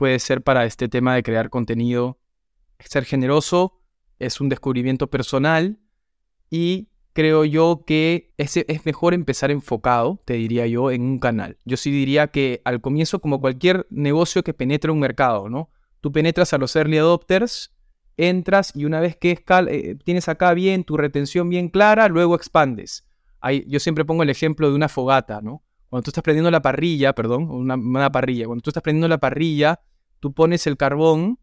[0.00, 2.18] puede ser para este tema de crear contenido.
[2.78, 3.82] Ser generoso
[4.18, 5.78] es un descubrimiento personal
[6.48, 11.58] y creo yo que es, es mejor empezar enfocado, te diría yo, en un canal.
[11.66, 15.68] Yo sí diría que al comienzo, como cualquier negocio que penetra un mercado, ¿no?
[16.00, 17.74] Tú penetras a los early adopters,
[18.16, 23.06] entras y una vez que eh, tienes acá bien tu retención bien clara, luego expandes.
[23.66, 25.62] yo siempre pongo el ejemplo de una fogata, ¿no?
[25.90, 29.18] Cuando tú estás prendiendo la parrilla, perdón, una, una parrilla, cuando tú estás prendiendo la
[29.18, 29.80] parrilla,
[30.20, 31.38] tú pones el carbón,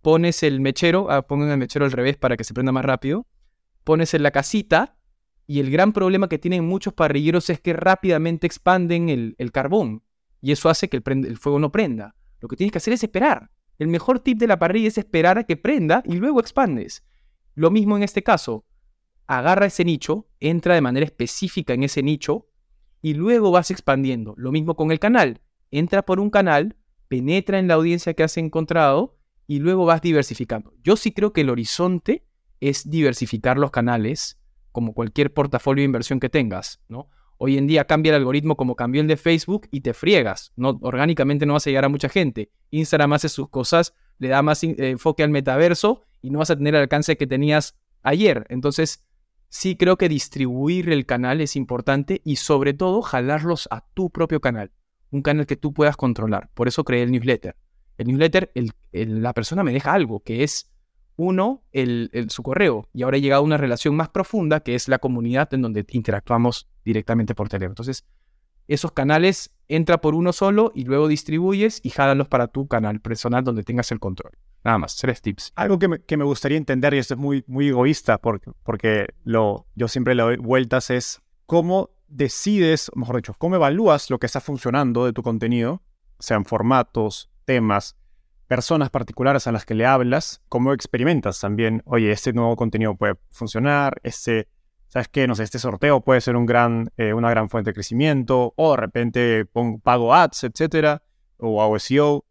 [0.00, 3.26] pones el mechero, ah, pongan el mechero al revés para que se prenda más rápido,
[3.84, 4.96] pones en la casita
[5.46, 10.02] y el gran problema que tienen muchos parrilleros es que rápidamente expanden el, carbón
[10.40, 12.16] y eso hace que el, el, fuego no prenda.
[12.40, 13.50] Lo que tienes que hacer es esperar.
[13.78, 17.04] El mejor tip de la parrilla es esperar a que prenda y luego expandes.
[17.54, 18.64] Lo mismo en este caso.
[19.26, 22.48] Agarra ese nicho, entra de manera específica en ese nicho
[23.00, 24.34] y luego vas expandiendo.
[24.36, 25.40] Lo mismo con el canal.
[25.70, 26.76] Entra por un canal,
[27.12, 30.72] penetra en la audiencia que has encontrado y luego vas diversificando.
[30.82, 32.24] Yo sí creo que el horizonte
[32.58, 34.40] es diversificar los canales
[34.70, 36.80] como cualquier portafolio de inversión que tengas.
[37.36, 40.54] Hoy en día cambia el algoritmo como cambió el de Facebook y te friegas.
[40.56, 42.50] No, orgánicamente no vas a llegar a mucha gente.
[42.70, 46.74] Instagram hace sus cosas, le da más enfoque al metaverso y no vas a tener
[46.74, 48.46] el alcance que tenías ayer.
[48.48, 49.04] Entonces,
[49.50, 54.40] sí creo que distribuir el canal es importante y sobre todo jalarlos a tu propio
[54.40, 54.72] canal
[55.12, 56.50] un canal que tú puedas controlar.
[56.54, 57.54] Por eso creé el newsletter.
[57.98, 58.50] El newsletter,
[58.92, 60.72] la persona me deja algo, que es,
[61.16, 62.88] uno, el, su correo.
[62.92, 65.84] Y ahora he llegado a una relación más profunda, que es la comunidad en donde
[65.90, 67.72] interactuamos directamente por teléfono.
[67.72, 68.06] Entonces,
[68.66, 73.44] esos canales entra por uno solo y luego distribuyes y jálalos para tu canal personal
[73.44, 74.32] donde tengas el control.
[74.64, 75.52] Nada más, tres tips.
[75.56, 80.36] Algo que me, gustaría entender, y esto es muy, egoísta porque, yo siempre le doy
[80.36, 85.82] vueltas, es cómo decides, mejor dicho, cómo evalúas lo que está funcionando de tu contenido,
[86.18, 87.96] sean formatos, temas,
[88.46, 93.14] personas particulares a las que le hablas, cómo experimentas también, oye, este nuevo contenido puede
[93.30, 94.48] funcionar, este,
[94.88, 95.26] ¿sabes qué?
[95.26, 98.72] No sé, este sorteo puede ser un gran, eh, una gran fuente de crecimiento, o
[98.72, 101.02] de repente pongo, pago ads, etcétera,
[101.38, 102.24] o hago SEO.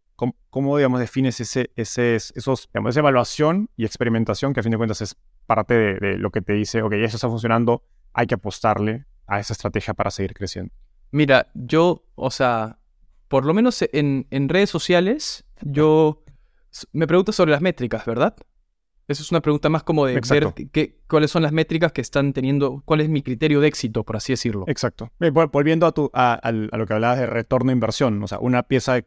[0.51, 5.01] ¿Cómo, digamos, defines ese, ese, esos, esa evaluación y experimentación que a fin de cuentas
[5.01, 5.15] es
[5.47, 9.39] parte de, de lo que te dice, ok, eso está funcionando, hay que apostarle a
[9.39, 10.73] esa estrategia para seguir creciendo?
[11.11, 12.79] Mira, yo, o sea,
[13.29, 16.23] por lo menos en, redes sociales, yo
[16.91, 18.35] me pregunto sobre las métricas, ¿verdad?
[19.07, 22.33] Esa es una pregunta más como de ver qué, cuáles son las métricas que están
[22.33, 24.65] teniendo, cuál es mi criterio de éxito, por así decirlo.
[24.67, 25.11] Exacto.
[25.51, 28.93] Volviendo a, tu, a, lo que hablabas de retorno de inversión, o sea, una pieza
[28.93, 29.05] de...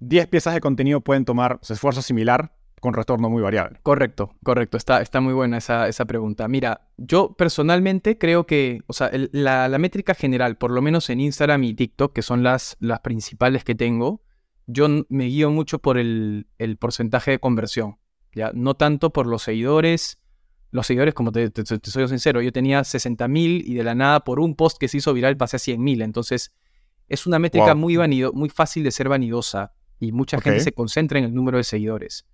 [0.00, 2.52] 10 piezas de contenido pueden tomar esfuerzo similar
[2.82, 3.78] con retorno muy variable.
[3.84, 4.76] Correcto, correcto.
[4.76, 6.48] Está, está muy buena esa, esa pregunta.
[6.48, 11.62] Mira, yo personalmente creo que, o sea, la, métrica general, por lo menos en Instagram
[11.62, 14.24] y TikTok, que son las, las principales que tengo,
[14.66, 16.44] yo me guío mucho por el,
[16.80, 17.98] porcentaje de conversión.
[18.34, 18.50] ¿ya?
[18.52, 20.18] No tanto por los seguidores.
[20.72, 21.52] Los seguidores, como te,
[21.84, 25.14] soy sincero, yo tenía 60.000 y de la nada por un post que se hizo
[25.14, 26.02] viral pasé a 100.000.
[26.02, 26.52] Entonces,
[27.06, 31.20] es una métrica muy, vanido, muy fácil de ser vanidosa y mucha gente se concentra
[31.20, 32.26] en el número de seguidores.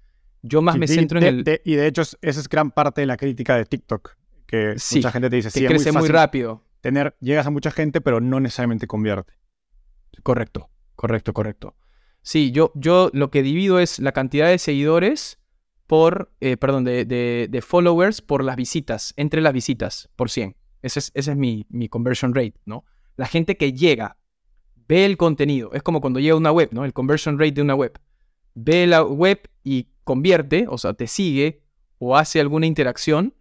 [0.42, 1.60] Yo más me centro en el...
[1.64, 4.16] y de hecho, esa es gran parte de la crítica de TikTok.
[4.46, 6.64] Que mucha gente te dice, sí, crece muy, rápido.
[6.80, 9.34] Tener, llegas a mucha gente, pero no necesariamente convierte.
[10.22, 11.76] Correcto, correcto, correcto.
[12.22, 15.38] Sí, yo, yo lo que divido es la cantidad de seguidores
[15.86, 20.56] por, eh, perdón, de, de, followers por las visitas, entre las visitas, por 100.
[20.82, 22.84] Ese es, ese es mi, mi conversion rate, ¿no?
[23.16, 24.18] La gente que llega,
[24.86, 26.84] ve el contenido, es como cuando llega una web, ¿no?
[26.84, 27.98] El conversion rate de una web.
[28.54, 31.60] Ve la web y convierte, o sea, te sigue
[31.98, 33.34] o hace alguna interacción,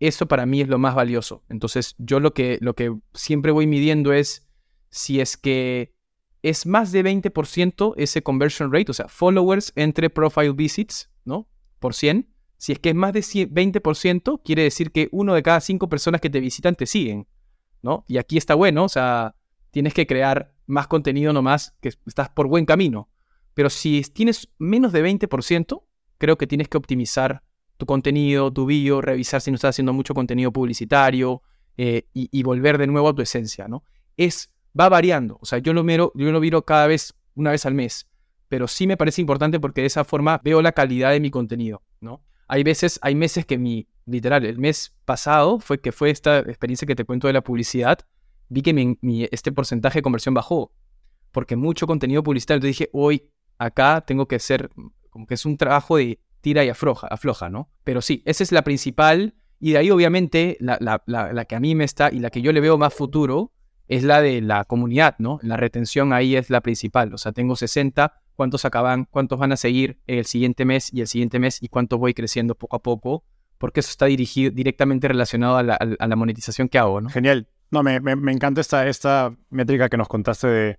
[0.00, 1.44] eso para mí es lo más valioso.
[1.50, 4.48] Entonces, yo lo que, lo que siempre voy midiendo es
[4.88, 5.92] si es que
[6.40, 11.46] es más de 20% ese conversion rate, o sea, followers entre profile visits, ¿no?
[11.78, 12.26] Por 100.
[12.56, 16.22] Si es que es más de 20%, quiere decir que uno de cada cinco personas
[16.22, 17.28] que te visitan te siguen,
[17.82, 18.06] ¿no?
[18.08, 19.36] Y aquí está bueno, o sea,
[19.72, 23.10] tienes que crear más contenido nomás, que estás por buen camino.
[23.52, 25.82] Pero si tienes menos de 20%,
[26.24, 27.42] creo que tienes que optimizar
[27.76, 31.42] tu contenido, tu bio, revisar si no estás haciendo mucho contenido publicitario
[31.76, 33.84] eh, y, volver de nuevo a tu esencia, ¿no?
[34.16, 37.66] Es, va variando, o sea, yo lo miro, yo lo miro cada vez, una vez
[37.66, 38.08] al mes,
[38.48, 41.82] pero sí me parece importante porque de esa forma veo la calidad de mi contenido,
[42.00, 42.22] ¿no?
[42.48, 46.86] Hay veces, hay meses que mi, literal, el mes pasado fue que fue esta experiencia
[46.86, 47.98] que te cuento de la publicidad,
[48.48, 50.72] vi que mi, este porcentaje de conversión bajó,
[51.32, 54.70] porque mucho contenido publicitario, entonces dije, hoy acá tengo que ser,
[55.14, 57.70] como que es un trabajo de tira y afloja, afloja, ¿no?
[57.84, 59.34] Pero sí, esa es la principal.
[59.60, 62.50] Y de ahí, obviamente, la, la, que a mí me está y la que yo
[62.50, 63.52] le veo más futuro
[63.86, 65.38] es la de la comunidad, ¿no?
[65.42, 67.14] La retención ahí es la principal.
[67.14, 69.04] O sea, tengo 60, ¿cuántos acaban?
[69.04, 71.62] ¿Cuántos van a seguir el siguiente mes y el siguiente mes?
[71.62, 73.24] ¿Y cuántos voy creciendo poco a poco?
[73.58, 77.08] Porque eso está dirigido, directamente relacionado a la, monetización que hago, ¿no?
[77.08, 77.46] Genial.
[77.70, 80.78] No, me, me, encanta esta, esta métrica que nos contaste de,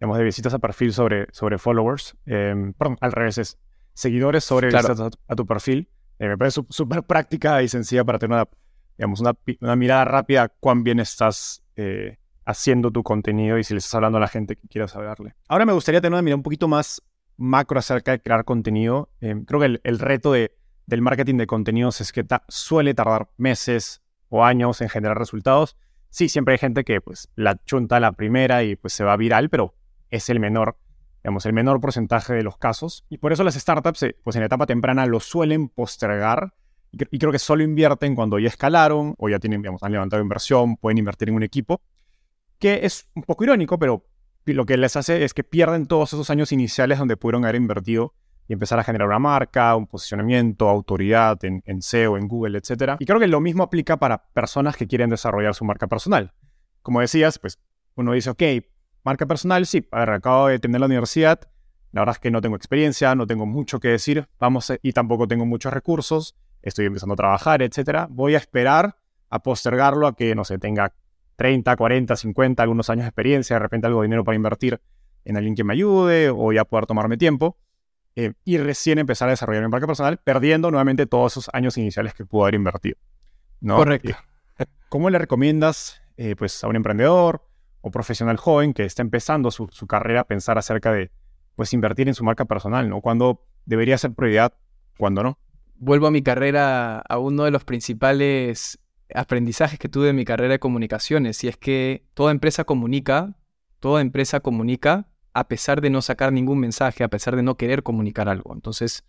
[0.00, 2.16] digamos, de visitas a perfil sobre, sobre followers.
[2.26, 3.58] Em, perdón, al revés, es
[3.96, 5.88] seguidores sobre a, tu perfil.
[6.18, 8.48] Eh, me parece súper práctica y sencilla para tener una,
[8.96, 13.78] digamos, una, mirada rápida a cuán bien estás eh, haciendo tu contenido y si le
[13.78, 15.34] estás hablando a la gente que quieras hablarle.
[15.48, 17.02] Ahora me gustaría tener una mirada un poquito más
[17.38, 19.10] macro acerca de crear contenido.
[19.22, 24.02] Eh, creo que el, reto de, del marketing de contenidos es que suele tardar meses
[24.28, 25.76] o años en generar resultados.
[26.10, 29.16] Sí, siempre hay gente que pues la chunta a la primera y pues se va
[29.16, 29.74] viral, pero
[30.10, 30.78] es el menor
[31.26, 33.04] digamos, el menor porcentaje de los casos.
[33.10, 36.54] Y por eso las startups, eh, pues en etapa temprana lo suelen postergar
[36.92, 40.76] y, creo que solo invierten cuando ya escalaron o ya tienen, digamos, han levantado inversión,
[40.76, 41.80] pueden invertir en un equipo,
[42.60, 44.06] que es un poco irónico, pero
[44.44, 48.14] lo que les hace es que pierden todos esos años iniciales donde pudieron haber invertido
[48.46, 52.94] y empezar a generar una marca, un posicionamiento, autoridad en, en SEO, en Google, etc.
[53.00, 56.34] Y creo que lo mismo aplica para personas que quieren desarrollar su marca personal.
[56.82, 57.58] Como decías, pues
[57.96, 58.42] uno dice, ok,
[59.06, 59.86] Marca personal, sí.
[59.92, 61.38] A ver, acabo de terminar la universidad.
[61.92, 64.26] La verdad es que no tengo experiencia, no tengo mucho que decir.
[64.40, 66.34] Vamos y tampoco tengo muchos recursos.
[66.60, 68.08] Estoy empezando a trabajar, etcétera.
[68.10, 68.96] Voy a esperar
[69.30, 70.92] a postergarlo a que, no sé, tenga
[71.36, 74.80] 30, 40, 50, algunos años de experiencia, de repente algo de dinero para invertir
[75.24, 77.56] en alguien que me ayude o ya poder tomarme tiempo.
[78.16, 82.12] Eh, y recién empezar a desarrollar mi marca personal, perdiendo nuevamente todos esos años iniciales
[82.12, 82.96] que pudo haber invertido.
[83.60, 83.76] ¿no?
[83.76, 84.16] Correcto.
[84.88, 87.45] ¿Cómo le recomiendas eh, pues, a un emprendedor
[87.86, 91.12] o profesional joven que está empezando su, carrera a pensar acerca de
[91.54, 93.00] pues invertir en su marca personal, ¿no?
[93.00, 94.54] Cuando debería ser prioridad,
[94.98, 95.38] cuando no.
[95.76, 98.80] Vuelvo a mi carrera, a uno de los principales
[99.14, 103.36] aprendizajes que tuve en mi carrera de comunicaciones, y es que toda empresa comunica,
[103.78, 107.84] toda empresa comunica a pesar de no sacar ningún mensaje, a pesar de no querer
[107.84, 108.52] comunicar algo.
[108.52, 109.04] Entonces,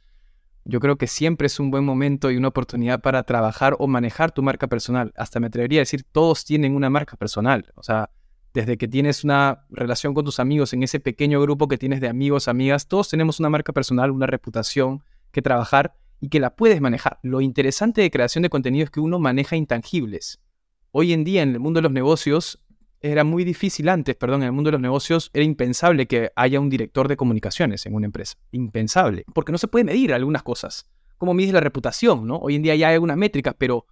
[0.66, 4.32] yo creo que siempre es un buen momento y una oportunidad para trabajar o manejar
[4.32, 5.14] tu marca personal.
[5.16, 7.72] Hasta me atrevería a decir, todos tienen una marca personal.
[7.76, 8.12] O sea,
[8.58, 12.08] desde que tienes una relación con tus amigos, en ese pequeño grupo que tienes de
[12.08, 16.82] amigos, amigas, todos tenemos una marca personal, una reputación que trabajar y que la puedes
[16.82, 17.20] manejar.
[17.22, 20.42] Lo interesante de creación de contenido es que uno maneja intangibles.
[20.90, 22.60] Hoy en día en el mundo de los negocios
[23.00, 26.60] era muy difícil antes, perdón, en el mundo de los negocios era impensable que haya
[26.60, 28.40] un director de comunicaciones en una empresa.
[28.52, 30.90] Impensable, porque no se puede medir algunas cosas.
[31.20, 32.38] ¿Cómo mides la reputación, no?
[32.38, 33.86] Hoy en día ya hay algunas métricas, pero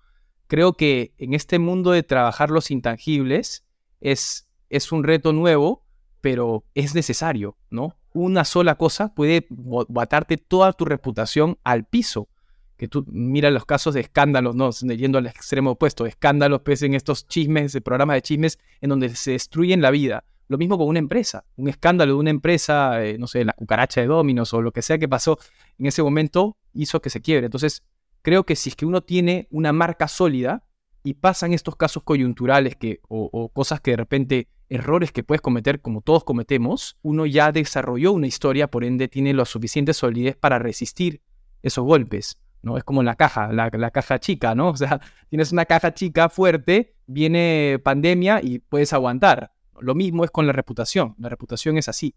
[0.48, 3.64] creo que en este mundo de trabajar los intangibles
[4.02, 5.84] es es un reto nuevo,
[6.22, 7.96] pero es necesario, ¿no?
[8.14, 12.30] Una sola cosa puede batarte toda tu reputación al piso.
[12.78, 14.72] Que tú mira los casos de escándalos, ¿no?
[14.72, 19.16] Yendo al extremo opuesto, escándalos pues, en estos chismes, de programas de chismes, en donde
[19.16, 20.24] se destruyen la vida.
[20.48, 21.46] Lo mismo con una empresa.
[21.56, 24.82] Un escándalo de una empresa, eh, no sé, la cucaracha de Dominos o lo que
[24.82, 25.38] sea que pasó
[25.78, 27.46] en ese momento, hizo que se quiebre.
[27.46, 27.84] Entonces,
[28.22, 30.64] creo que si es que uno tiene una marca sólida
[31.06, 35.82] y pasan estos casos coyunturales que, o cosas que de repente errores que puedes cometer
[35.82, 40.60] como todos cometemos, uno ya desarrolló una historia, por ende tiene la suficiente solidez para
[40.60, 41.22] resistir
[41.62, 42.40] esos golpes.
[42.62, 42.78] ¿no?
[42.78, 44.70] Es como la caja, la, caja chica, ¿no?
[44.76, 45.00] O sea,
[45.30, 49.52] tienes una caja chica fuerte, viene pandemia y puedes aguantar.
[49.80, 52.16] Lo mismo es con la reputación, la reputación es así.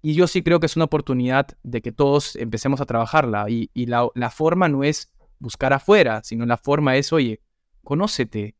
[0.00, 3.46] Y yo sí creo que es una oportunidad de que todos empecemos a trabajarla.
[3.48, 7.40] Y, la, la, forma no es buscar afuera, sino la forma es, oye,
[7.84, 8.56] conócete,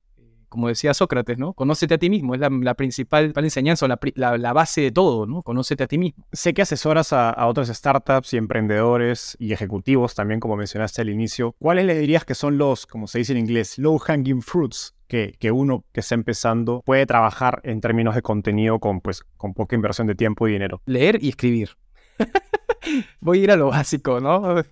[0.48, 1.52] como decía Sócrates, ¿no?
[1.52, 3.98] Conócete a ti mismo, es la, principal, enseñanza, la,
[4.38, 5.42] la, base de todo, ¿no?
[5.42, 6.24] Conócete a ti mismo.
[6.32, 11.08] Sé que asesoras a, a, otras startups y emprendedores y ejecutivos también, como mencionaste al
[11.08, 11.56] inicio.
[11.58, 15.34] ¿Cuáles le dirías que son los, como se dice en inglés, low hanging fruits que,
[15.40, 19.74] que, uno que está empezando puede trabajar en términos de contenido con, pues, con poca
[19.74, 20.80] inversión de tiempo y dinero?
[20.86, 21.70] Leer y escribir.
[23.20, 24.62] Voy a ir a lo básico, ¿no?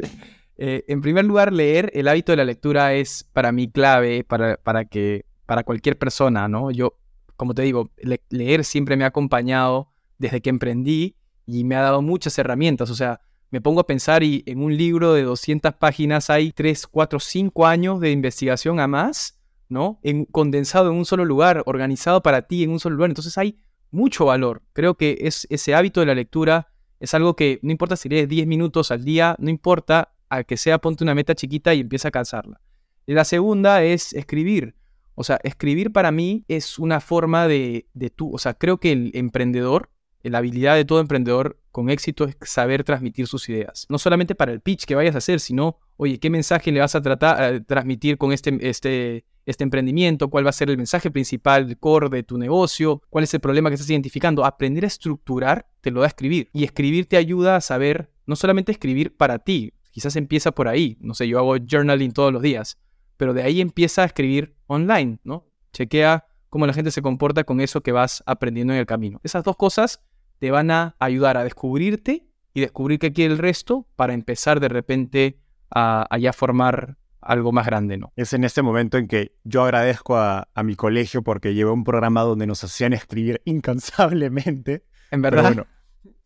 [0.65, 4.59] Eh, en primer lugar, leer, el hábito de la lectura es para mí clave para,
[4.59, 6.71] para que, para cualquier persona, ¿no?
[6.71, 7.01] Yo,
[7.35, 7.91] como te digo,
[8.31, 9.89] leer siempre me ha acompañado
[10.19, 14.23] desde que emprendí y me ha dado muchas herramientas, o sea, me pongo a pensar
[14.23, 18.87] y en un libro de 200 páginas hay 3, 4, 5 años de investigación a
[18.87, 19.99] más, ¿no?
[20.05, 23.11] En, condensado en un solo lugar, organizado para ti en un solo lugar.
[23.11, 23.59] Entonces hay
[23.91, 24.63] mucho valor.
[24.75, 26.69] Creo que es, ese hábito de la lectura
[27.01, 30.57] es algo que no importa si lees 10 minutos al día, no importa, a que
[30.57, 32.61] sea ponte una meta chiquita y empieza a calzarla.
[33.07, 34.75] Y la segunda es escribir.
[35.15, 38.33] O sea, escribir para mí es una forma de, de tú.
[38.33, 39.91] O sea, creo que el emprendedor,
[40.23, 43.87] la habilidad de todo emprendedor con éxito es saber transmitir sus ideas.
[43.91, 46.95] No solamente para el pitch que vayas a hacer, sino, oye, ¿qué mensaje le vas
[46.95, 50.31] a tratar, a transmitir con este, este, este emprendimiento?
[50.31, 53.03] ¿Cuál va a ser el mensaje principal, el core de tu negocio?
[53.11, 54.47] ¿Cuál es el problema que estás identificando?
[54.47, 56.49] Aprender a estructurar te lo da a escribir.
[56.55, 60.97] Y escribir te ayuda a saber, no solamente escribir para ti, Quizás empieza por ahí.
[61.01, 62.79] No sé, yo hago journaling todos los días.
[63.19, 65.47] Pero de ahí empieza a escribir online, ¿no?
[65.73, 69.21] Chequea cómo la gente se comporta con eso que vas aprendiendo en el camino.
[69.23, 70.03] Esas dos cosas
[70.39, 74.69] te van a ayudar a descubrirte y descubrir qué quiere el resto para empezar de
[74.69, 75.39] repente
[75.71, 78.13] a, ya formar algo más grande, ¿no?
[78.17, 82.23] Es en este momento en que yo agradezco a, mi colegio porque llevé un programa
[82.23, 84.85] donde nos hacían escribir incansablemente.
[85.11, 85.67] En verdad.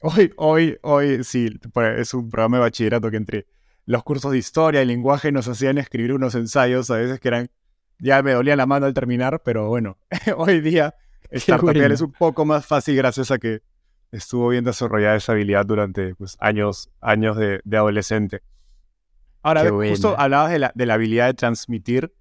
[0.01, 3.47] hoy, hoy, hoy sí, pues, es un programa de bachillerato que entré
[3.87, 7.51] los cursos de historia y lenguaje nos hacían escribir unos ensayos, a veces que eran,
[7.99, 9.97] ya me dolía la mano al terminar, pero bueno,
[10.37, 10.95] hoy día
[11.33, 13.63] Startupial es un poco más fácil gracias a que
[14.11, 18.43] estuvo bien desarrollada esa habilidad durante pues, años, años de, adolescente.
[19.43, 22.13] Ahora, justo hablabas de la, de la habilidad de transmitir.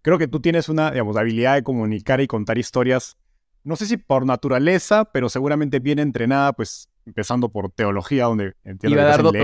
[0.00, 3.18] Creo que tú tienes una, digamos, habilidad de comunicar y contar historias,
[3.64, 8.98] no sé si por naturaleza, pero seguramente bien entrenada, pues empezando por teología, donde entiendo
[8.98, 9.34] Iba a dar dos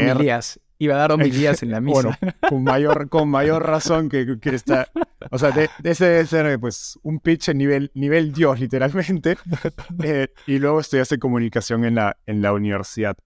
[0.78, 2.18] Iba a dar homilías en la misa.
[2.20, 4.88] Bueno, con mayor, con mayor razón que, que está.
[5.30, 9.36] O sea, de, ese debe ser pues un pitch en nivel, nivel Dios, literalmente.
[10.02, 13.16] Eh, y luego estudiaste comunicación en la, en la universidad.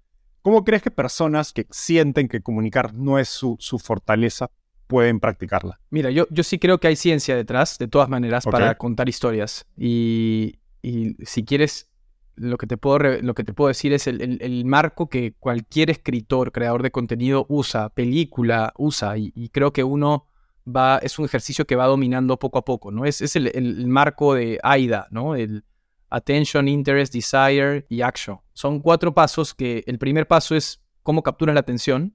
[0.42, 4.50] ¿Cómo crees que personas que sienten que comunicar no es su, su fortaleza
[4.86, 5.80] pueden practicarla?
[5.90, 9.66] Mira, yo, yo sí creo que hay ciencia detrás, de todas maneras, para contar historias.
[9.76, 11.89] Y, y si quieres
[12.36, 16.52] lo que te puedo, lo que te puedo decir es el, marco que cualquier escritor,
[16.52, 20.26] creador de contenido usa, película usa, y, creo que uno
[20.66, 23.04] va, es un ejercicio que va dominando poco a poco, ¿no?
[23.04, 25.34] Es, es el, marco de AIDA, ¿no?
[25.34, 25.64] El
[26.08, 28.40] Attention, Interest, Desire y Action.
[28.52, 32.14] Son cuatro pasos que el primer paso es cómo capturas la atención,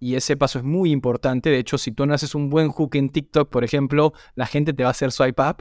[0.00, 1.50] y ese paso es muy importante.
[1.50, 4.72] De hecho, si tú no haces un buen hook en TikTok, por ejemplo, la gente
[4.72, 5.56] te va a hacer swipe up.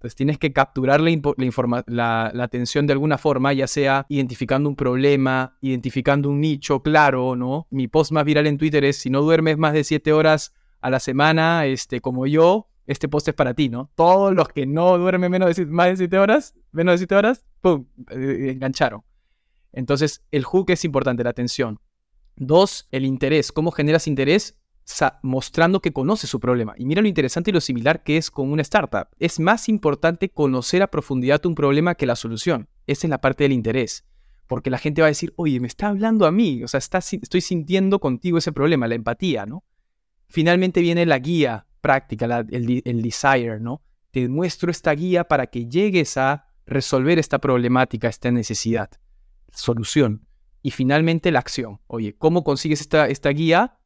[0.00, 6.30] Entonces tienes que capturar la, atención de alguna forma, ya sea identificando un problema, identificando
[6.30, 7.66] un nicho claro, ¿no?
[7.68, 10.88] Mi post más viral en Twitter es, si no duermes más de 7 horas a
[10.88, 13.90] la semana, este, como yo, este post es para ti, ¿no?
[13.94, 17.44] Todos los que no duermen menos de, más de 7 horas, menos de 7 horas,
[17.60, 17.84] ¡pum!
[18.10, 19.02] Eh, engancharon.
[19.70, 21.78] Entonces, el hook es importante, la atención.
[22.36, 23.52] Dos, el interés.
[23.52, 24.58] ¿Cómo generas interés?
[25.22, 26.74] Mostrando que conoce su problema.
[26.76, 29.08] Y mira lo interesante y lo similar que es con una startup.
[29.18, 32.68] Es más importante conocer a profundidad un problema que la solución.
[32.86, 34.04] Esa es la parte del interés.
[34.46, 37.40] Porque la gente va a decir, oye, me está hablando a mí, o sea, estoy
[37.40, 39.64] sintiendo contigo ese problema, la empatía, ¿no?
[40.28, 43.82] Finalmente viene la guía práctica, el, el desire, ¿no?
[44.10, 48.90] Te muestro esta guía para que llegues a resolver esta problemática, esta necesidad,
[49.52, 50.26] solución.
[50.62, 51.80] Y finalmente la acción.
[51.86, 53.78] Oye, ¿cómo consigues esta, esta guía?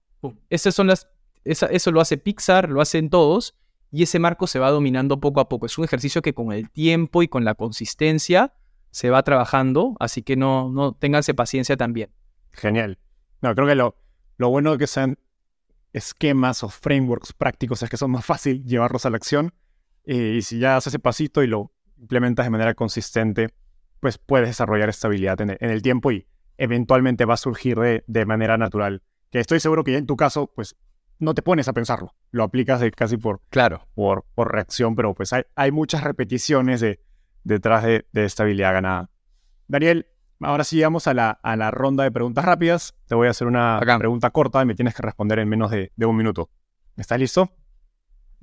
[0.50, 1.08] Esas son las,
[1.44, 3.54] eso lo hace Pixar, lo hacen todos,
[3.90, 5.66] y ese marco se va dominando poco a poco.
[5.66, 8.52] Es un ejercicio que con el tiempo y con la consistencia
[8.90, 12.10] se va trabajando, así que no, no ténganse paciencia también.
[12.52, 12.98] Genial.
[13.40, 13.96] No, creo que lo,
[14.36, 15.18] lo bueno que sean
[15.92, 19.54] esquemas o frameworks prácticos es que son más fácil llevarlos a la acción.
[20.04, 23.54] y si ya haces ese pasito y lo implementas de manera consistente,
[24.00, 26.26] pues puedes desarrollar esta habilidad en el, tiempo y
[26.58, 29.02] eventualmente va a surgir de, de manera natural
[29.34, 30.76] que estoy seguro que en tu caso, pues
[31.18, 33.88] no te pones a pensarlo, lo aplicas casi por, claro.
[33.96, 37.00] por, por reacción, pero pues hay, hay muchas repeticiones de,
[37.42, 39.10] detrás de, de, esta habilidad ganada.
[39.66, 40.06] Daniel,
[40.38, 42.94] ahora sí vamos a la, a la ronda de preguntas rápidas.
[43.08, 45.90] Te voy a hacer una pregunta corta y me tienes que responder en menos de,
[45.96, 46.50] de un minuto.
[46.96, 47.50] ¿Estás listo?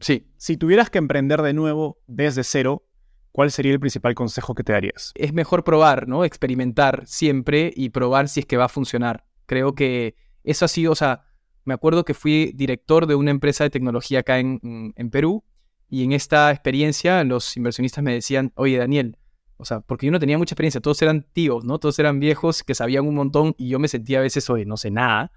[0.02, 0.30] Sí.
[0.36, 2.86] Si tuvieras que emprender de nuevo desde cero,
[3.32, 5.14] ¿cuál sería el principal consejo que te darías?
[5.16, 6.26] Es mejor probar, ¿no?
[6.26, 9.24] Experimentar siempre y probar si es que va a funcionar.
[9.46, 11.26] Creo que eso ha sido, o sea,
[11.64, 15.44] me acuerdo que fui director de una empresa de tecnología acá en, Perú
[15.90, 19.18] y en esta experiencia los inversionistas me decían, oye Daniel,
[19.58, 21.78] o sea, porque yo no tenía mucha experiencia, todos eran tíos, ¿no?
[21.78, 24.76] Todos eran viejos que sabían un montón y yo me sentía a veces, oye, no
[24.76, 25.32] sé nada,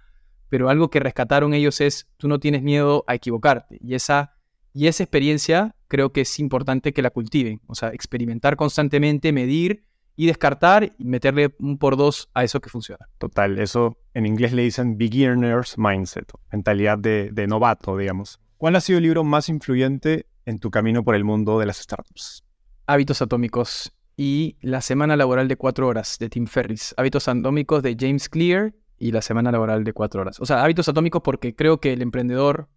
[0.48, 3.78] pero algo que rescataron ellos es, tú no tienes miedo a equivocarte.
[3.82, 4.36] Y esa,
[4.72, 9.84] y esa experiencia creo que es importante que la cultiven, o sea, experimentar constantemente, medir
[10.16, 13.08] y descartar y meterle un por dos a eso que funciona.
[13.18, 18.40] Total, eso en inglés le dicen beginner's mindset, mentalidad de, de novato, digamos.
[18.56, 21.78] ¿Cuál ha sido el libro más influyente en tu camino por el mundo de las
[21.78, 22.44] startups?
[22.86, 26.94] Hábitos atómicos y La Semana Laboral de Cuatro Horas de Tim Ferriss.
[26.96, 30.38] Hábitos Atómicos de James Clear y La Semana Laboral de Cuatro Horas.
[30.40, 32.68] O sea, hábitos atómicos porque creo que el emprendedor,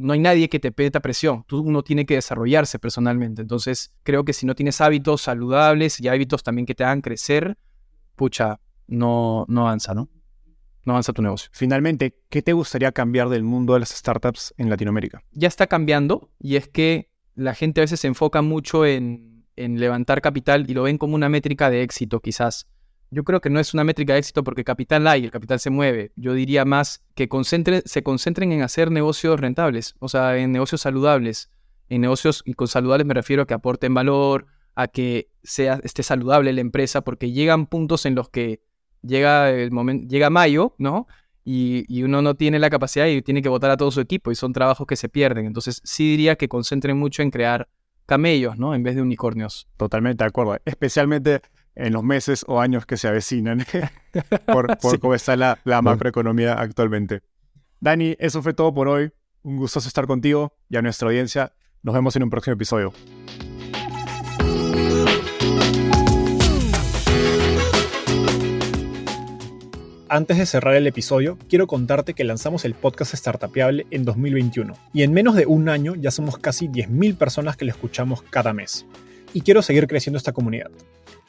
[0.00, 1.44] no hay nadie que te peta presión.
[1.46, 3.42] Tú, uno tiene que desarrollarse personalmente.
[3.42, 7.56] Entonces, creo que si no tienes hábitos saludables y hábitos también que te hagan crecer,
[8.16, 10.08] pucha, no, no avanza, ¿no?
[10.84, 11.50] No avanza tu negocio.
[11.52, 15.22] Finalmente, ¿qué te gustaría cambiar del mundo de las startups en Latinoamérica?
[15.32, 19.30] Ya está cambiando y es que la gente a veces se enfoca mucho en
[19.60, 22.66] en levantar capital y lo ven como una métrica de éxito quizás.
[23.10, 25.70] Yo creo que no es una métrica de éxito porque capital hay, el capital se
[25.70, 26.12] mueve.
[26.14, 27.28] Yo diría más que
[27.84, 31.50] se concentren en hacer negocios rentables, o sea, en negocios saludables.
[31.88, 34.46] En negocios, y con saludables me refiero a que aporten valor,
[34.76, 38.62] a que sea, esté saludable la empresa, porque llegan puntos en los que
[39.02, 41.08] llega el momento, llega mayo, ¿no?
[41.44, 44.30] Y, y, uno no tiene la capacidad y tiene que votar a todo su equipo
[44.30, 45.46] y son trabajos que se pierden.
[45.46, 47.68] Entonces sí diría que concentren mucho en crear
[48.06, 48.74] camellos, ¿no?
[48.74, 49.68] En vez de unicornios.
[49.76, 50.58] Totalmente de acuerdo.
[50.64, 51.40] Especialmente
[51.74, 53.64] en los meses o años que se avecinan
[54.46, 57.22] por, cómo está la, la macroeconomía actualmente.
[57.80, 59.10] Dani, eso fue todo por hoy.
[59.42, 61.52] Un gustoso estar contigo y a nuestra audiencia.
[61.82, 62.92] Nos vemos en un próximo episodio.
[70.12, 75.04] Antes de cerrar el episodio, quiero contarte que lanzamos el podcast Startupiable en 2021 y
[75.04, 78.86] en menos de un año ya somos casi 10.000 personas que lo escuchamos cada mes.
[79.32, 80.72] Y quiero seguir creciendo esta comunidad.